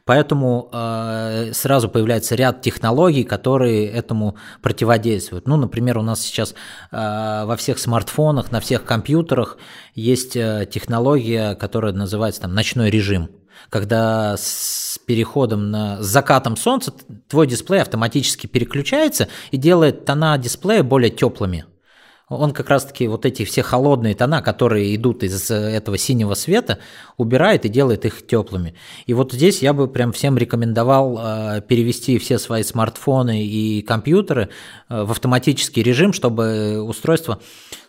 Поэтому 0.06 0.70
э, 0.72 1.52
сразу 1.54 1.90
появляется 1.90 2.36
ряд 2.36 2.62
технологий, 2.62 3.24
которые 3.24 3.88
этому 3.88 4.36
противодействуют. 4.62 5.48
Ну, 5.48 5.58
например, 5.58 5.98
у 5.98 6.04
нас 6.04 6.22
сейчас 6.22 6.54
э, 6.92 7.46
во 7.46 7.56
всех 7.58 7.80
смартфонах, 7.80 8.52
на 8.52 8.60
всех 8.60 8.86
компьютерах 8.86 9.58
есть 9.96 10.36
э, 10.36 10.68
технология, 10.72 11.56
которая 11.56 11.94
называется 11.94 12.42
там 12.42 12.54
ночной 12.54 12.92
режим 12.92 13.30
когда 13.70 14.38
с 14.38 14.98
переходом 15.06 15.70
на 15.70 16.02
с 16.02 16.06
закатом 16.06 16.56
солнца 16.56 16.94
твой 17.28 17.46
дисплей 17.46 17.82
автоматически 17.82 18.48
переключается 18.48 19.28
и 19.52 19.58
делает 19.58 20.06
тона 20.06 20.38
дисплея 20.38 20.82
более 20.82 21.12
теплыми 21.12 21.66
он 22.30 22.52
как 22.52 22.70
раз-таки 22.70 23.08
вот 23.08 23.26
эти 23.26 23.44
все 23.44 23.64
холодные 23.64 24.16
тона, 24.16 24.42
которые 24.42 24.96
идут 24.96 25.24
из 25.24 25.50
этого 25.50 25.98
синего 25.98 26.36
света, 26.36 26.80
убирает 27.18 27.66
и 27.66 27.70
делает 27.70 28.06
их 28.06 28.26
теплыми. 28.26 28.76
И 29.08 29.14
вот 29.14 29.34
здесь 29.34 29.62
я 29.62 29.74
бы 29.74 29.88
прям 29.88 30.12
всем 30.12 30.38
рекомендовал 30.38 31.20
э, 31.20 31.62
перевести 31.68 32.20
все 32.20 32.38
свои 32.38 32.64
смартфоны 32.64 33.44
и 33.44 33.82
компьютеры 33.82 34.50
э, 34.90 35.04
в 35.04 35.12
автоматический 35.12 35.82
режим, 35.82 36.14
чтобы 36.14 36.82
устройство 36.82 37.40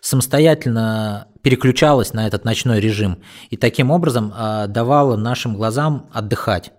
самостоятельно 0.01 1.27
переключалось 1.43 2.13
на 2.13 2.25
этот 2.25 2.43
ночной 2.43 2.79
режим 2.79 3.19
и 3.51 3.57
таким 3.57 3.91
образом 3.91 4.33
э, 4.35 4.65
давало 4.67 5.17
нашим 5.17 5.55
глазам 5.55 6.09
отдыхать. 6.11 6.71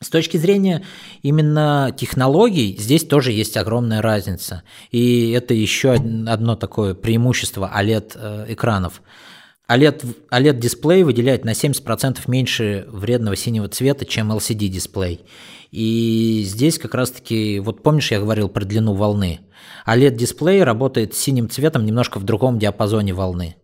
С 0.00 0.10
точки 0.10 0.36
зрения 0.36 0.84
именно 1.22 1.94
технологий, 1.96 2.76
здесь 2.78 3.04
тоже 3.04 3.32
есть 3.32 3.56
огромная 3.56 4.02
разница. 4.02 4.62
И 4.90 5.30
это 5.30 5.54
еще 5.54 5.92
одно 5.92 6.54
такое 6.54 6.92
преимущество 6.94 7.70
OLED-экранов. 7.74 9.00
OLED-дисплей 9.68 11.02
выделяет 11.02 11.46
на 11.46 11.50
70% 11.50 12.18
меньше 12.26 12.84
вредного 12.88 13.36
синего 13.36 13.68
цвета, 13.68 14.04
чем 14.04 14.32
LCD-дисплей. 14.32 15.20
И 15.70 16.42
здесь 16.46 16.78
как 16.78 16.94
раз-таки, 16.94 17.58
вот 17.58 17.82
помнишь, 17.82 18.12
я 18.12 18.20
говорил 18.20 18.50
про 18.50 18.66
длину 18.66 18.92
волны? 18.92 19.40
OLED-дисплей 19.86 20.62
работает 20.62 21.14
синим 21.14 21.48
цветом 21.48 21.86
немножко 21.86 22.18
в 22.18 22.24
другом 22.24 22.58
диапазоне 22.58 23.14
волны 23.14 23.56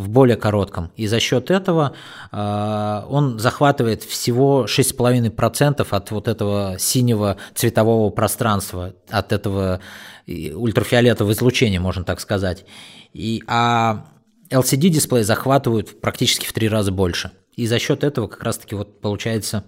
в 0.00 0.08
более 0.08 0.36
коротком. 0.36 0.90
И 0.96 1.06
за 1.06 1.20
счет 1.20 1.50
этого 1.50 1.92
э, 2.32 3.02
он 3.08 3.38
захватывает 3.38 4.02
всего 4.02 4.64
6,5% 4.66 5.86
от 5.88 6.10
вот 6.10 6.28
этого 6.28 6.76
синего 6.78 7.36
цветового 7.54 8.10
пространства, 8.10 8.94
от 9.08 9.32
этого 9.32 9.80
ультрафиолетового 10.26 11.32
излучения, 11.32 11.80
можно 11.80 12.04
так 12.04 12.20
сказать. 12.20 12.64
И, 13.12 13.42
а 13.46 14.06
LCD-дисплей 14.50 15.22
захватывают 15.22 16.00
практически 16.00 16.46
в 16.46 16.52
три 16.52 16.68
раза 16.68 16.92
больше. 16.92 17.32
И 17.56 17.66
за 17.66 17.78
счет 17.78 18.04
этого 18.04 18.26
как 18.26 18.42
раз-таки 18.42 18.74
вот 18.74 19.00
получается 19.00 19.64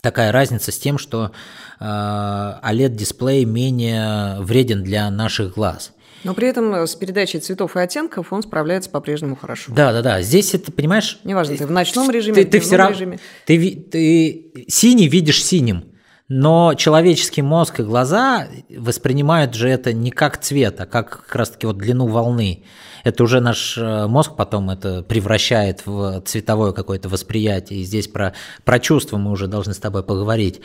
такая 0.00 0.32
разница 0.32 0.72
с 0.72 0.78
тем, 0.78 0.98
что 0.98 1.32
э, 1.78 1.84
OLED-дисплей 1.84 3.44
менее 3.44 4.40
вреден 4.40 4.82
для 4.82 5.10
наших 5.10 5.54
глаз. 5.54 5.92
Но 6.24 6.34
при 6.34 6.48
этом 6.48 6.74
э, 6.74 6.86
с 6.86 6.94
передачей 6.94 7.38
цветов 7.38 7.76
и 7.76 7.80
оттенков 7.80 8.32
он 8.32 8.42
справляется 8.42 8.90
по-прежнему 8.90 9.36
хорошо. 9.36 9.72
Да, 9.74 9.92
да, 9.92 10.02
да. 10.02 10.22
Здесь 10.22 10.54
это, 10.54 10.70
понимаешь... 10.72 11.18
Неважно, 11.24 11.56
ты 11.56 11.66
в 11.66 11.70
ночном 11.70 12.10
режиме, 12.10 12.36
ты, 12.36 12.44
ты 12.44 12.60
все 12.60 12.76
равно, 12.76 12.94
режиме. 12.94 13.18
Ты, 13.46 13.76
ты 13.90 14.52
синий 14.68 15.08
видишь 15.08 15.42
синим, 15.42 15.84
но 16.28 16.74
человеческий 16.74 17.42
мозг 17.42 17.80
и 17.80 17.82
глаза 17.82 18.46
воспринимают 18.76 19.54
же 19.54 19.68
это 19.68 19.92
не 19.92 20.10
как 20.10 20.38
цвет, 20.38 20.80
а 20.80 20.86
как 20.86 21.22
как 21.26 21.34
раз-таки 21.34 21.66
вот 21.66 21.78
длину 21.78 22.06
волны. 22.06 22.64
Это 23.02 23.24
уже 23.24 23.40
наш 23.40 23.78
э, 23.78 24.06
мозг 24.06 24.36
потом 24.36 24.70
это 24.70 25.02
превращает 25.02 25.86
в 25.86 26.20
цветовое 26.26 26.72
какое-то 26.72 27.08
восприятие. 27.08 27.80
И 27.80 27.84
здесь 27.84 28.08
про, 28.08 28.34
про 28.64 28.78
чувства 28.78 29.16
мы 29.16 29.30
уже 29.30 29.48
должны 29.48 29.74
с 29.74 29.78
тобой 29.78 30.02
поговорить. 30.02 30.60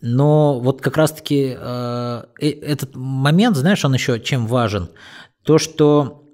Но 0.00 0.60
вот 0.60 0.80
как 0.80 0.96
раз-таки 0.96 1.56
э, 1.58 2.22
э, 2.40 2.48
этот 2.48 2.94
момент, 2.94 3.56
знаешь, 3.56 3.84
он 3.84 3.94
еще 3.94 4.20
чем 4.20 4.46
важен? 4.46 4.90
То, 5.42 5.58
что 5.58 6.24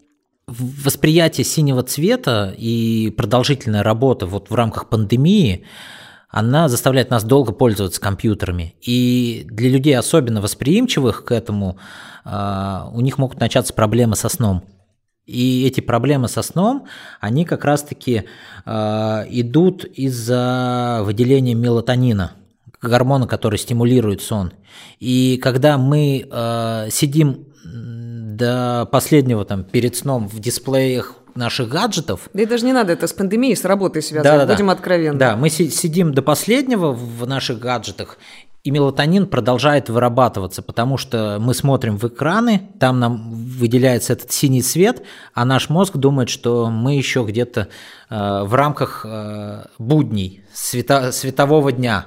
восприятие 0.47 1.45
синего 1.45 1.83
цвета 1.83 2.55
и 2.57 3.11
продолжительная 3.17 3.83
работа 3.83 4.27
вот 4.27 4.51
в 4.51 4.55
рамках 4.55 4.91
пандемии, 4.91 5.65
она 6.29 6.69
заставляет 6.69 7.11
нас 7.11 7.25
долго 7.25 7.53
пользоваться 7.53 8.01
компьютерами. 8.01 8.75
И 8.83 9.47
для 9.51 9.71
людей 9.71 9.97
особенно 9.97 10.43
восприимчивых 10.43 11.25
к 11.25 11.33
этому, 11.33 11.79
э, 12.27 12.81
у 12.93 13.01
них 13.01 13.17
могут 13.17 13.41
начаться 13.41 13.73
проблемы 13.73 14.15
со 14.15 14.29
сном. 14.29 14.65
И 15.25 15.67
эти 15.67 15.81
проблемы 15.81 16.29
со 16.29 16.43
сном, 16.43 16.87
они 17.19 17.47
как 17.47 17.65
раз-таки 17.65 18.25
э, 18.67 18.71
идут 19.31 19.87
из-за 19.87 21.01
выделения 21.03 21.55
мелатонина– 21.55 22.33
гормона, 22.89 23.27
который 23.27 23.59
стимулирует 23.59 24.23
сон. 24.23 24.53
И 25.01 25.39
когда 25.43 25.79
мы 25.79 26.27
э, 26.31 26.89
сидим 26.91 27.47
до 27.65 28.89
последнего 28.91 29.45
там 29.45 29.65
перед 29.65 29.97
сном 29.97 30.29
в 30.29 30.39
дисплеях 30.41 31.15
наших 31.35 31.69
гаджетов. 31.69 32.29
Да 32.33 32.43
и 32.43 32.47
даже 32.47 32.65
не 32.65 32.73
надо, 32.73 32.93
это 32.93 33.07
с 33.07 33.13
пандемией, 33.13 33.57
с 33.57 33.65
работой 33.65 34.03
связано, 34.03 34.39
да, 34.39 34.47
да, 34.47 34.53
будем 34.53 34.67
да. 34.67 34.73
откровенны. 34.73 35.19
Да, 35.19 35.37
мы 35.37 35.51
сидим 35.51 36.13
до 36.15 36.23
последнего 36.23 36.93
в 36.93 37.27
наших 37.27 37.59
гаджетах, 37.59 38.19
и 38.63 38.71
мелатонин 38.71 39.27
продолжает 39.27 39.91
вырабатываться, 39.91 40.63
потому 40.63 40.97
что 40.97 41.39
мы 41.41 41.53
смотрим 41.53 41.99
в 41.99 42.05
экраны, 42.05 42.71
там 42.81 42.99
нам 42.99 43.31
выделяется 43.31 44.15
этот 44.15 44.33
синий 44.33 44.63
свет, 44.63 45.03
а 45.35 45.45
наш 45.45 45.69
мозг 45.69 45.97
думает, 45.97 46.31
что 46.31 46.71
мы 46.71 46.95
еще 46.95 47.25
где-то 47.25 47.69
э, 48.09 48.43
в 48.45 48.55
рамках 48.55 49.05
э, 49.05 49.67
будней, 49.79 50.45
света, 50.55 51.13
светового 51.13 51.73
дня 51.73 52.07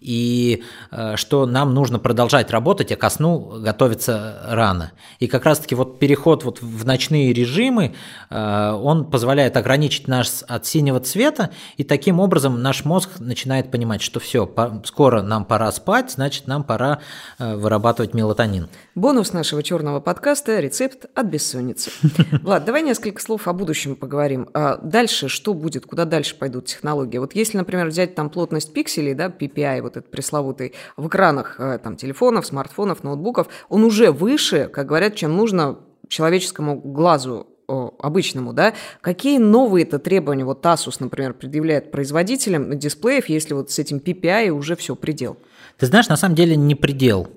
и 0.00 0.62
э, 0.90 1.16
что 1.16 1.46
нам 1.46 1.74
нужно 1.74 1.98
продолжать 1.98 2.50
работать, 2.50 2.92
а 2.92 2.96
ко 2.96 3.10
сну 3.10 3.60
готовиться 3.60 4.42
рано. 4.46 4.92
И 5.18 5.26
как 5.26 5.44
раз-таки 5.44 5.74
вот 5.74 5.98
переход 5.98 6.44
вот 6.44 6.62
в 6.62 6.86
ночные 6.86 7.32
режимы, 7.32 7.94
э, 8.30 8.70
он 8.72 9.10
позволяет 9.10 9.56
ограничить 9.56 10.08
нас 10.08 10.44
от 10.46 10.66
синего 10.66 11.00
цвета, 11.00 11.50
и 11.76 11.84
таким 11.84 12.20
образом 12.20 12.62
наш 12.62 12.84
мозг 12.84 13.18
начинает 13.18 13.70
понимать, 13.70 14.02
что 14.02 14.20
все, 14.20 14.50
скоро 14.84 15.22
нам 15.22 15.44
пора 15.44 15.72
спать, 15.72 16.12
значит, 16.12 16.46
нам 16.46 16.62
пора 16.62 17.00
э, 17.38 17.56
вырабатывать 17.56 18.14
мелатонин. 18.14 18.68
Бонус 18.94 19.32
нашего 19.32 19.62
черного 19.62 20.00
подкаста– 20.00 20.58
рецепт 20.60 21.06
от 21.14 21.26
бессонницы. 21.26 21.90
Влад, 22.42 22.64
давай 22.64 22.82
несколько 22.82 23.20
слов 23.20 23.48
о 23.48 23.52
будущем 23.52 23.96
поговорим. 23.96 24.48
А 24.54 24.76
дальше 24.76 25.28
что 25.28 25.54
будет, 25.54 25.86
куда 25.86 26.04
дальше 26.04 26.36
пойдут 26.36 26.66
технологии? 26.66 27.18
Вот 27.18 27.34
если, 27.34 27.56
например, 27.58 27.88
взять 27.88 28.14
там 28.14 28.30
плотность 28.30 28.72
пикселей, 28.72 29.14
да, 29.14 29.26
PPI, 29.26 29.87
вот 29.88 29.96
этот 29.96 30.10
пресловутый, 30.10 30.74
в 30.96 31.08
экранах 31.08 31.56
э, 31.58 31.78
там, 31.82 31.96
телефонов, 31.96 32.46
смартфонов, 32.46 33.02
ноутбуков, 33.04 33.48
он 33.68 33.84
уже 33.84 34.12
выше, 34.12 34.68
как 34.72 34.86
говорят, 34.86 35.14
чем 35.14 35.36
нужно 35.36 35.78
человеческому 36.08 36.76
глазу 36.76 37.46
обычному, 37.68 38.54
да, 38.54 38.72
какие 39.02 39.38
новые-то 39.38 39.98
требования 39.98 40.44
вот 40.44 40.64
Asus, 40.64 40.96
например, 41.00 41.34
предъявляет 41.34 41.90
производителям 41.90 42.78
дисплеев, 42.78 43.28
если 43.28 43.52
вот 43.52 43.70
с 43.70 43.78
этим 43.78 43.98
PPI 43.98 44.48
уже 44.48 44.74
все 44.74 44.96
предел? 44.96 45.36
Ты 45.76 45.86
знаешь, 45.86 46.08
на 46.08 46.16
самом 46.16 46.34
деле 46.34 46.56
не 46.56 46.74
предел. 46.74 47.28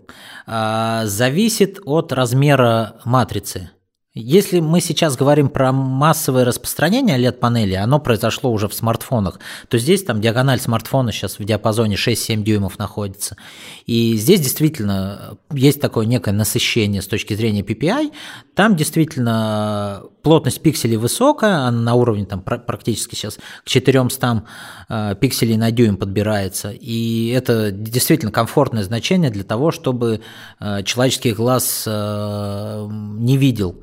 А, 0.48 1.06
зависит 1.06 1.80
от 1.84 2.14
размера 2.14 3.02
матрицы. 3.04 3.72
Если 4.14 4.60
мы 4.60 4.82
сейчас 4.82 5.16
говорим 5.16 5.48
про 5.48 5.72
массовое 5.72 6.44
распространение 6.44 7.18
LED-панели, 7.18 7.76
оно 7.76 7.98
произошло 7.98 8.52
уже 8.52 8.68
в 8.68 8.74
смартфонах, 8.74 9.40
то 9.70 9.78
здесь 9.78 10.04
там 10.04 10.20
диагональ 10.20 10.60
смартфона 10.60 11.14
сейчас 11.14 11.40
в 11.40 11.46
диапазоне 11.46 11.96
6-7 11.96 12.44
дюймов 12.44 12.78
находится. 12.78 13.38
И 13.86 14.18
здесь 14.18 14.42
действительно 14.42 15.38
есть 15.54 15.80
такое 15.80 16.06
некое 16.06 16.34
насыщение 16.34 17.02
с 17.02 17.08
точки 17.08 17.36
зрения 17.36 17.62
PPI. 17.62 18.12
Там 18.54 18.76
действительно 18.76 20.04
плотность 20.24 20.62
пикселей 20.62 20.98
высокая, 20.98 21.68
она 21.68 21.80
на 21.80 21.94
уровне 21.94 22.26
там 22.26 22.42
практически 22.42 23.16
сейчас 23.16 23.38
к 23.64 23.70
400 23.70 24.44
э, 24.90 25.16
пикселей 25.22 25.56
на 25.56 25.72
дюйм 25.72 25.96
подбирается. 25.96 26.72
И 26.72 27.30
это 27.30 27.72
действительно 27.72 28.34
комфортное 28.34 28.84
значение 28.84 29.32
для 29.32 29.46
того, 29.46 29.72
чтобы 29.72 30.20
э, 30.60 30.84
человеческий 30.84 31.32
глаз 31.32 31.86
э, 31.88 32.88
не 32.92 33.38
видел 33.38 33.82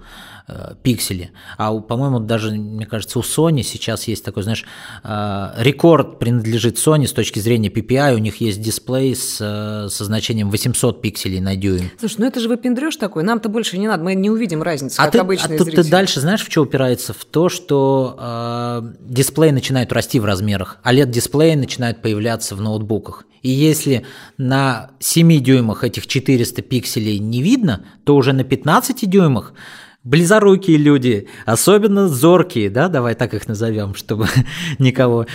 Э, 0.51 0.73
пиксели. 0.83 1.31
А, 1.59 1.79
по-моему, 1.79 2.21
даже, 2.21 2.53
мне 2.53 2.87
кажется, 2.87 3.19
у 3.19 3.23
Sony 3.23 3.63
сейчас 3.63 4.09
есть 4.09 4.25
такой, 4.25 4.45
знаешь, 4.45 4.65
э, 5.05 5.51
рекорд 5.59 6.19
принадлежит 6.19 6.79
Sony 6.79 7.07
с 7.07 7.13
точки 7.13 7.39
зрения 7.39 7.69
PPI, 7.69 8.15
у 8.15 8.19
них 8.19 8.41
есть 8.41 8.63
дисплей 8.63 9.15
с, 9.15 9.37
э, 9.43 9.91
со 9.91 10.05
значением 10.07 10.51
800 10.51 11.03
пикселей 11.03 11.41
на 11.41 11.55
дюйм. 11.55 11.91
Слушай, 12.01 12.17
ну 12.21 12.27
это 12.29 12.41
же 12.41 12.49
выпендрешь 12.49 12.97
такой, 12.97 13.25
нам-то 13.25 13.51
больше 13.51 13.77
не 13.77 13.89
надо, 13.89 14.03
мы 14.03 14.15
не 14.15 14.31
увидим 14.31 14.63
разницы, 14.63 14.99
а 14.99 15.05
как 15.05 15.13
ты, 15.13 15.19
обычные 15.19 15.57
а 15.57 15.59
тут 15.59 15.75
ты 15.75 15.85
дальше 15.85 16.21
знаешь, 16.21 16.43
в 16.43 16.51
что 16.51 16.63
упирается? 16.63 17.13
В 17.13 17.27
то, 17.27 17.51
что 17.51 18.17
э, 18.19 18.93
дисплеи 19.01 19.51
начинают 19.51 19.93
расти 19.93 20.19
в 20.19 20.25
размерах, 20.25 20.79
а 20.83 20.95
LED-дисплеи 20.95 21.57
начинают 21.57 22.01
появляться 22.01 22.57
в 22.57 22.63
ноутбуках. 22.63 23.27
И 23.43 23.51
если 23.51 24.07
на 24.39 24.93
7 24.99 25.43
дюймах 25.43 25.85
этих 25.85 26.07
400 26.07 26.63
пикселей 26.63 27.19
не 27.19 27.43
видно, 27.43 27.85
то 28.05 28.17
уже 28.17 28.33
на 28.33 28.45
15 28.45 29.09
дюймах 29.09 29.53
близорукие 30.05 30.77
люди, 30.77 31.29
особенно 31.47 32.09
зоркие, 32.09 32.71
да, 32.71 32.89
давай 32.89 33.15
так 33.15 33.35
их 33.35 33.49
назовем, 33.49 33.95
чтобы 33.95 34.27
никого 34.79 35.27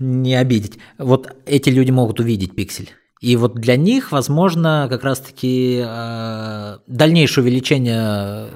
не 0.00 0.34
обидеть. 0.34 0.78
Вот 0.98 1.28
эти 1.46 1.70
люди 1.70 1.90
могут 1.90 2.20
увидеть 2.20 2.54
пиксель. 2.54 2.90
И 3.20 3.36
вот 3.36 3.54
для 3.54 3.76
них, 3.76 4.10
возможно, 4.10 4.88
как 4.90 5.04
раз-таки 5.04 5.80
э, 5.84 6.78
дальнейшее 6.88 7.44
увеличение 7.44 8.48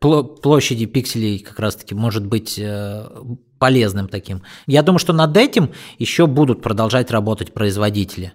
площади 0.00 0.86
пикселей 0.86 1.38
как 1.38 1.60
раз-таки 1.60 1.94
может 1.94 2.26
быть 2.26 2.58
э, 2.58 3.06
полезным 3.60 4.08
таким. 4.08 4.42
Я 4.66 4.82
думаю, 4.82 4.98
что 4.98 5.12
над 5.12 5.36
этим 5.36 5.70
еще 5.98 6.26
будут 6.26 6.60
продолжать 6.60 7.10
работать 7.12 7.52
производители. 7.52 8.32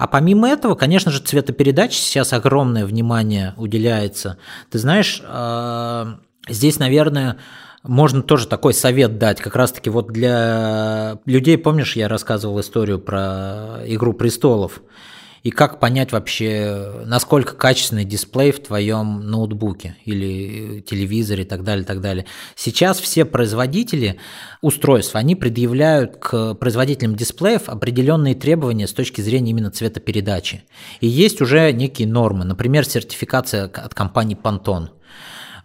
А 0.00 0.06
помимо 0.06 0.48
этого, 0.48 0.76
конечно 0.76 1.12
же, 1.12 1.20
цветопередаче 1.20 2.00
сейчас 2.00 2.32
огромное 2.32 2.86
внимание 2.86 3.52
уделяется. 3.58 4.38
Ты 4.70 4.78
знаешь, 4.78 5.20
а, 5.26 6.20
здесь, 6.48 6.78
наверное, 6.78 7.36
можно 7.82 8.22
тоже 8.22 8.46
такой 8.46 8.72
совет 8.72 9.18
дать, 9.18 9.42
как 9.42 9.54
раз-таки 9.56 9.90
вот 9.90 10.06
для 10.10 11.18
людей, 11.26 11.58
помнишь, 11.58 11.96
я 11.96 12.08
рассказывал 12.08 12.60
историю 12.60 12.98
про 12.98 13.82
«Игру 13.84 14.14
престолов», 14.14 14.80
и 15.42 15.50
как 15.50 15.80
понять 15.80 16.12
вообще, 16.12 17.02
насколько 17.06 17.54
качественный 17.54 18.04
дисплей 18.04 18.52
в 18.52 18.62
твоем 18.62 19.20
ноутбуке 19.20 19.96
или 20.04 20.80
телевизоре 20.80 21.44
и 21.44 21.46
так 21.46 21.64
далее, 21.64 21.84
и 21.84 21.86
так 21.86 22.00
далее. 22.00 22.26
Сейчас 22.56 23.00
все 23.00 23.24
производители 23.24 24.18
устройств, 24.60 25.16
они 25.16 25.36
предъявляют 25.36 26.16
к 26.16 26.54
производителям 26.54 27.16
дисплеев 27.16 27.68
определенные 27.68 28.34
требования 28.34 28.86
с 28.86 28.92
точки 28.92 29.20
зрения 29.20 29.50
именно 29.50 29.70
цветопередачи. 29.70 30.62
И 31.00 31.06
есть 31.06 31.40
уже 31.40 31.72
некие 31.72 32.06
нормы, 32.08 32.44
например, 32.44 32.84
сертификация 32.84 33.64
от 33.64 33.94
компании 33.94 34.36
Pantone. 34.40 34.88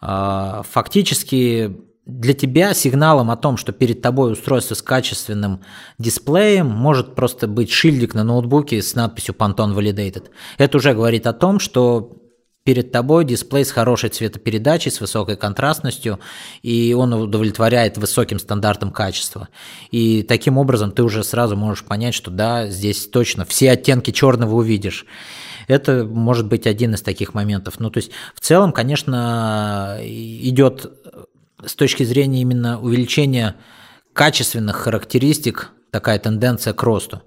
А, 0.02 0.64
фактически 0.70 1.76
для 2.06 2.34
тебя 2.34 2.74
сигналом 2.74 3.32
о 3.32 3.38
том, 3.38 3.58
что 3.58 3.72
перед 3.72 4.02
тобой 4.02 4.34
устройство 4.34 4.76
с 4.76 4.82
качественным 4.82 5.62
дисплеем, 5.98 6.68
может 6.68 7.16
просто 7.16 7.48
быть 7.48 7.72
шильдик 7.72 8.14
на 8.14 8.24
ноутбуке 8.24 8.82
с 8.82 8.94
надписью 8.96 9.34
Pantone 9.34 9.76
Validated. 9.76 10.30
Это 10.58 10.78
уже 10.78 10.94
говорит 10.94 11.26
о 11.26 11.34
том, 11.34 11.60
что 11.60 12.22
перед 12.64 12.92
тобой 12.92 13.26
дисплей 13.26 13.64
с 13.64 13.72
хорошей 13.72 14.10
цветопередачей, 14.10 14.92
с 14.92 15.00
высокой 15.00 15.36
контрастностью, 15.36 16.20
и 16.64 16.96
он 16.98 17.14
удовлетворяет 17.14 17.98
высоким 17.98 18.40
стандартам 18.40 18.92
качества. 18.92 19.50
И 19.92 20.24
таким 20.24 20.58
образом 20.58 20.92
ты 20.92 21.04
уже 21.04 21.24
сразу 21.24 21.56
можешь 21.56 21.84
понять, 21.84 22.16
что 22.16 22.32
да, 22.32 22.68
здесь 22.68 23.08
точно 23.08 23.46
все 23.46 23.72
оттенки 23.72 24.12
черного 24.12 24.56
увидишь. 24.56 25.06
Это 25.68 26.06
может 26.06 26.48
быть 26.48 26.66
один 26.68 26.96
из 26.96 27.02
таких 27.02 27.34
моментов. 27.36 27.80
Ну, 27.80 27.90
то 27.90 27.98
есть 27.98 28.12
в 28.34 28.40
целом, 28.40 28.72
конечно, 28.72 30.00
идет 30.02 30.92
с 31.64 31.76
точки 31.76 32.04
зрения 32.04 32.42
именно 32.42 32.80
увеличения 32.80 33.56
качественных 34.14 34.78
характеристик 34.78 35.72
такая 35.92 36.20
тенденция 36.20 36.74
к 36.74 36.84
росту. 36.84 37.22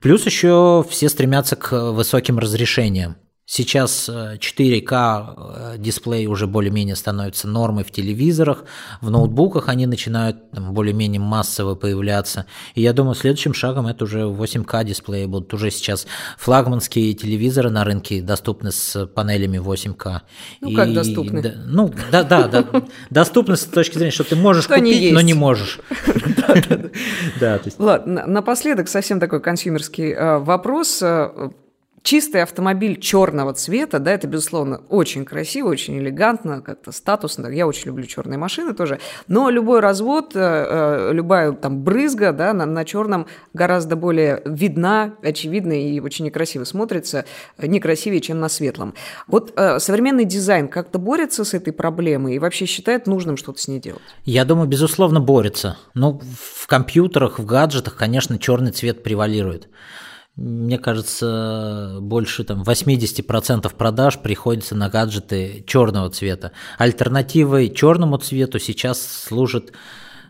Плюс 0.00 0.24
еще 0.26 0.84
все 0.88 1.08
стремятся 1.08 1.56
к 1.56 1.92
высоким 1.92 2.38
разрешениям. 2.38 3.16
Сейчас 3.50 4.10
4К 4.10 4.90
э, 4.92 5.76
э, 5.76 5.78
дисплей 5.78 6.26
уже 6.26 6.46
более-менее 6.46 6.94
становится 6.94 7.48
нормой 7.48 7.82
в 7.82 7.90
телевизорах, 7.90 8.64
в 9.00 9.08
ноутбуках 9.08 9.70
они 9.70 9.86
начинают 9.86 10.50
там, 10.50 10.74
более-менее 10.74 11.18
массово 11.18 11.74
появляться. 11.74 12.44
И 12.74 12.82
я 12.82 12.92
думаю, 12.92 13.14
следующим 13.14 13.54
шагом 13.54 13.86
это 13.86 14.04
уже 14.04 14.24
8К 14.24 14.84
дисплеи 14.84 15.24
будут. 15.24 15.54
Уже 15.54 15.70
сейчас 15.70 16.06
флагманские 16.36 17.14
телевизоры 17.14 17.70
на 17.70 17.84
рынке 17.84 18.20
доступны 18.20 18.70
с 18.70 19.06
панелями 19.06 19.56
8К. 19.56 20.20
Ну, 20.60 20.68
и, 20.68 20.74
как 20.74 20.92
доступны? 20.92 21.40
Да, 21.40 21.54
ну, 21.64 21.90
да, 22.12 22.24
да, 22.24 22.48
да. 22.48 22.66
Доступны 23.08 23.56
с 23.56 23.64
точки 23.64 23.96
зрения, 23.96 24.12
что 24.12 24.24
ты 24.24 24.36
можешь 24.36 24.66
купить, 24.66 25.14
но 25.14 25.22
не 25.22 25.32
можешь. 25.32 25.80
Ладно, 27.78 28.26
напоследок 28.26 28.90
совсем 28.90 29.18
такой 29.18 29.40
консюмерский 29.40 30.12
э, 30.12 30.36
вопрос 30.36 31.02
Чистый 32.02 32.42
автомобиль 32.42 33.00
черного 33.00 33.52
цвета, 33.54 33.98
да, 33.98 34.12
это, 34.12 34.26
безусловно, 34.26 34.82
очень 34.88 35.24
красиво, 35.24 35.68
очень 35.68 35.98
элегантно, 35.98 36.60
как-то 36.60 36.92
статусно. 36.92 37.48
Я 37.48 37.66
очень 37.66 37.86
люблю 37.86 38.06
черные 38.06 38.38
машины 38.38 38.74
тоже. 38.74 39.00
Но 39.26 39.50
любой 39.50 39.80
развод, 39.80 40.32
э, 40.34 40.38
э, 40.40 41.12
любая 41.12 41.52
там 41.52 41.82
брызга, 41.82 42.32
да, 42.32 42.52
на, 42.52 42.66
на 42.66 42.84
черном 42.84 43.26
гораздо 43.52 43.96
более 43.96 44.42
видна, 44.44 45.14
очевидна 45.22 45.72
и 45.72 46.00
очень 46.00 46.26
некрасиво 46.26 46.64
смотрится, 46.64 47.24
некрасивее, 47.58 48.20
чем 48.20 48.40
на 48.40 48.48
светлом. 48.48 48.94
Вот 49.26 49.52
э, 49.56 49.78
современный 49.78 50.24
дизайн 50.24 50.68
как-то 50.68 50.98
борется 50.98 51.44
с 51.44 51.54
этой 51.54 51.72
проблемой 51.72 52.36
и 52.36 52.38
вообще 52.38 52.66
считает 52.66 53.06
нужным 53.06 53.36
что-то 53.36 53.60
с 53.60 53.68
ней 53.68 53.80
делать? 53.80 54.02
Я 54.24 54.44
думаю, 54.44 54.68
безусловно, 54.68 55.20
борется. 55.20 55.76
Ну, 55.94 56.20
в 56.40 56.66
компьютерах, 56.66 57.38
в 57.38 57.44
гаджетах, 57.44 57.96
конечно, 57.96 58.38
черный 58.38 58.72
цвет 58.72 59.02
превалирует 59.02 59.68
мне 60.38 60.78
кажется, 60.78 61.98
больше 62.00 62.44
там 62.44 62.62
80% 62.62 63.74
продаж 63.74 64.20
приходится 64.20 64.76
на 64.76 64.88
гаджеты 64.88 65.64
черного 65.66 66.10
цвета. 66.10 66.52
Альтернативой 66.78 67.68
черному 67.70 68.18
цвету 68.18 68.60
сейчас 68.60 69.02
служит 69.02 69.72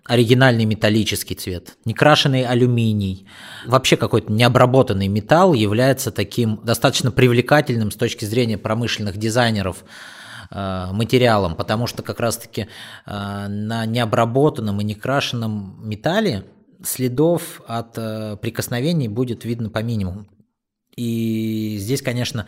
оригинальный 0.04 0.64
металлический 0.64 1.34
цвет, 1.34 1.76
некрашенный 1.84 2.46
алюминий. 2.46 3.26
Вообще 3.66 3.98
какой-то 3.98 4.32
необработанный 4.32 5.08
металл 5.08 5.52
является 5.52 6.10
таким 6.10 6.58
достаточно 6.64 7.10
привлекательным 7.10 7.90
с 7.90 7.96
точки 7.96 8.24
зрения 8.24 8.56
промышленных 8.56 9.18
дизайнеров 9.18 9.84
э, 10.50 10.86
материалом, 10.90 11.54
потому 11.54 11.86
что 11.86 12.02
как 12.02 12.18
раз-таки 12.18 12.62
э, 12.62 12.66
на 13.48 13.84
необработанном 13.84 14.80
и 14.80 14.84
некрашенном 14.84 15.86
металле 15.86 16.46
следов 16.84 17.60
от 17.66 17.96
э, 17.96 18.36
прикосновений 18.40 19.08
будет 19.08 19.44
видно 19.44 19.70
по 19.70 19.82
минимуму. 19.82 20.26
И 20.96 21.76
здесь, 21.78 22.02
конечно, 22.02 22.46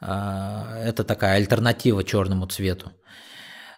э, 0.00 0.82
это 0.84 1.04
такая 1.04 1.36
альтернатива 1.36 2.04
черному 2.04 2.46
цвету. 2.46 2.92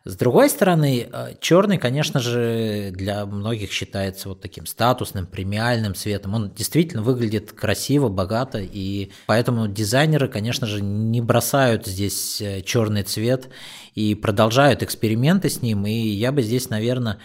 С 0.04 0.16
другой 0.16 0.50
стороны, 0.50 1.08
э, 1.12 1.34
черный, 1.40 1.78
конечно 1.78 2.18
же, 2.18 2.90
для 2.92 3.24
многих 3.24 3.70
считается 3.70 4.28
вот 4.28 4.40
таким 4.40 4.66
статусным, 4.66 5.26
премиальным 5.26 5.94
цветом. 5.94 6.34
Он 6.34 6.52
действительно 6.52 7.02
выглядит 7.02 7.52
красиво, 7.52 8.08
богато, 8.08 8.58
и 8.58 9.12
поэтому 9.26 9.68
дизайнеры, 9.68 10.26
конечно 10.28 10.66
же, 10.66 10.82
не 10.82 11.20
бросают 11.20 11.86
здесь 11.86 12.42
черный 12.64 13.04
цвет 13.04 13.48
и 13.94 14.16
продолжают 14.16 14.82
эксперименты 14.82 15.48
с 15.48 15.62
ним. 15.62 15.86
И 15.86 15.92
я 15.92 16.32
бы 16.32 16.42
здесь, 16.42 16.68
наверное, 16.68 17.18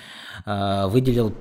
выделил 0.46 1.34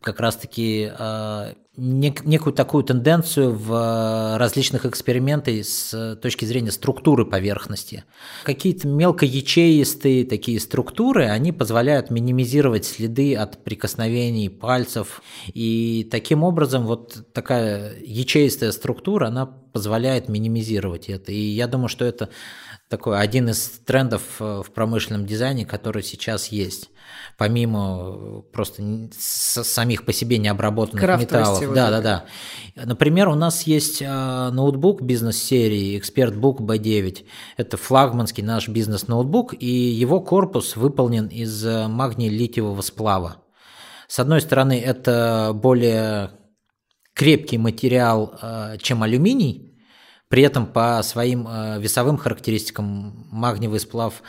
как 0.00 0.20
раз-таки 0.20 0.90
э, 0.98 1.52
нек- 1.76 2.22
некую 2.24 2.52
такую 2.52 2.84
тенденцию 2.84 3.52
в 3.52 4.38
различных 4.38 4.86
экспериментах 4.86 5.64
с 5.64 6.16
точки 6.22 6.44
зрения 6.44 6.70
структуры 6.70 7.24
поверхности. 7.24 8.04
Какие-то 8.44 8.88
мелкоячеистые 8.88 10.24
такие 10.24 10.58
структуры, 10.60 11.26
они 11.26 11.52
позволяют 11.52 12.10
минимизировать 12.10 12.86
следы 12.86 13.36
от 13.36 13.62
прикосновений 13.62 14.48
пальцев. 14.48 15.22
И 15.52 16.08
таким 16.10 16.44
образом 16.44 16.86
вот 16.86 17.32
такая 17.32 17.94
ячеистая 18.00 18.72
структура, 18.72 19.28
она 19.28 19.46
позволяет 19.46 20.28
минимизировать 20.28 21.08
это. 21.08 21.30
И 21.32 21.40
я 21.40 21.66
думаю, 21.66 21.88
что 21.88 22.04
это 22.04 22.30
такой 22.90 23.18
один 23.18 23.48
из 23.48 23.80
трендов 23.86 24.22
в 24.38 24.66
промышленном 24.74 25.24
дизайне, 25.24 25.64
который 25.64 26.02
сейчас 26.02 26.48
есть 26.48 26.90
помимо 27.38 28.42
просто 28.52 28.82
самих 29.12 30.04
по 30.04 30.12
себе 30.12 30.36
необработанных 30.36 31.20
металлов. 31.20 31.66
Вот 31.66 31.74
да, 31.74 31.90
да, 31.90 32.00
да. 32.02 32.24
Например, 32.76 33.28
у 33.28 33.34
нас 33.34 33.62
есть 33.62 34.02
а, 34.06 34.50
ноутбук 34.50 35.02
бизнес-серии 35.02 35.98
ExpertBook 35.98 36.58
B9. 36.58 37.24
Это 37.56 37.76
флагманский 37.76 38.42
наш 38.42 38.68
бизнес-ноутбук, 38.68 39.54
и 39.58 39.66
его 39.66 40.20
корпус 40.20 40.76
выполнен 40.76 41.28
из 41.28 41.64
магний-литиевого 41.64 42.82
сплава. 42.82 43.38
С 44.06 44.18
одной 44.18 44.40
стороны, 44.40 44.78
это 44.78 45.52
более 45.54 46.32
крепкий 47.14 47.58
материал, 47.58 48.38
чем 48.80 49.02
алюминий, 49.02 49.69
при 50.30 50.42
этом 50.42 50.66
по 50.66 51.02
своим 51.02 51.46
весовым 51.78 52.16
характеристикам 52.16 53.26
магниевый 53.30 53.80
сплав 53.80 54.22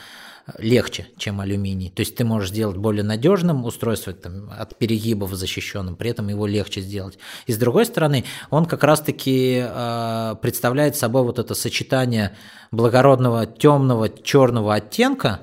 легче, 0.57 1.07
чем 1.17 1.39
алюминий. 1.39 1.89
То 1.89 2.01
есть 2.01 2.15
ты 2.15 2.23
можешь 2.23 2.49
сделать 2.49 2.77
более 2.77 3.03
надежным 3.03 3.65
устройство 3.65 4.13
там, 4.13 4.49
от 4.57 4.75
перегибов 4.75 5.33
защищенным, 5.33 5.95
при 5.95 6.09
этом 6.09 6.27
его 6.27 6.47
легче 6.47 6.81
сделать. 6.81 7.17
И 7.45 7.53
с 7.53 7.57
другой 7.57 7.85
стороны, 7.85 8.25
он 8.49 8.65
как 8.65 8.83
раз-таки 8.83 9.63
э, 9.63 10.35
представляет 10.41 10.95
собой 10.95 11.23
вот 11.23 11.39
это 11.39 11.53
сочетание 11.53 12.35
благородного 12.71 13.45
темного 13.45 14.09
черного 14.09 14.75
оттенка 14.75 15.41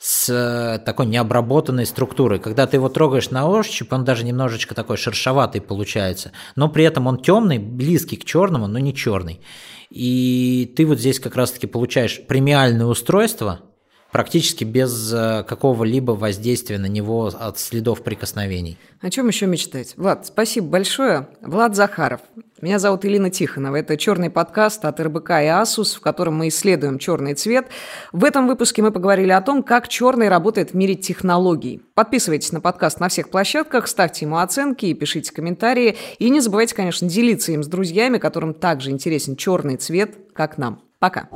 с 0.00 0.28
э, 0.28 0.78
такой 0.84 1.06
необработанной 1.06 1.86
структурой. 1.86 2.38
Когда 2.38 2.66
ты 2.66 2.76
его 2.76 2.88
трогаешь 2.88 3.30
на 3.30 3.48
ощупь, 3.48 3.92
он 3.92 4.04
даже 4.04 4.24
немножечко 4.24 4.74
такой 4.74 4.96
шершоватый 4.96 5.60
получается, 5.60 6.32
но 6.56 6.68
при 6.68 6.84
этом 6.84 7.06
он 7.06 7.20
темный, 7.20 7.58
близкий 7.58 8.16
к 8.16 8.24
черному, 8.24 8.66
но 8.66 8.78
не 8.78 8.94
черный. 8.94 9.40
И 9.90 10.72
ты 10.76 10.86
вот 10.86 10.98
здесь 10.98 11.18
как 11.18 11.36
раз-таки 11.36 11.66
получаешь 11.66 12.20
премиальное 12.26 12.86
устройство– 12.86 13.60
практически 14.12 14.64
без 14.64 15.12
э, 15.12 15.44
какого-либо 15.46 16.12
воздействия 16.12 16.78
на 16.78 16.86
него 16.86 17.26
от 17.26 17.58
следов 17.58 18.02
прикосновений. 18.02 18.78
О 19.00 19.10
чем 19.10 19.28
еще 19.28 19.46
мечтать? 19.46 19.94
Влад, 19.96 20.26
спасибо 20.26 20.68
большое. 20.68 21.28
Влад 21.42 21.76
Захаров. 21.76 22.20
Меня 22.60 22.80
зовут 22.80 23.04
Илина 23.04 23.30
Тихонова. 23.30 23.76
Это 23.76 23.96
черный 23.96 24.30
подкаст 24.30 24.84
от 24.84 24.98
РБК 24.98 25.30
и 25.30 25.46
Asus, 25.46 25.96
в 25.96 26.00
котором 26.00 26.36
мы 26.36 26.48
исследуем 26.48 26.98
черный 26.98 27.34
цвет. 27.34 27.68
В 28.12 28.24
этом 28.24 28.48
выпуске 28.48 28.82
мы 28.82 28.90
поговорили 28.90 29.30
о 29.30 29.40
том, 29.40 29.62
как 29.62 29.86
черный 29.86 30.28
работает 30.28 30.72
в 30.72 30.74
мире 30.74 30.96
технологий. 30.96 31.80
Подписывайтесь 31.94 32.50
на 32.50 32.60
подкаст 32.60 32.98
на 32.98 33.08
всех 33.08 33.28
площадках, 33.30 33.86
ставьте 33.86 34.24
ему 34.24 34.38
оценки 34.38 34.86
и 34.86 34.94
пишите 34.94 35.32
комментарии. 35.32 35.96
И 36.18 36.30
не 36.30 36.40
забывайте, 36.40 36.74
конечно, 36.74 37.08
делиться 37.08 37.52
им 37.52 37.62
с 37.62 37.68
друзьями, 37.68 38.18
которым 38.18 38.54
также 38.54 38.90
интересен 38.90 39.36
черный 39.36 39.76
цвет, 39.76 40.16
как 40.32 40.58
нам. 40.58 40.82
Пока. 40.98 41.28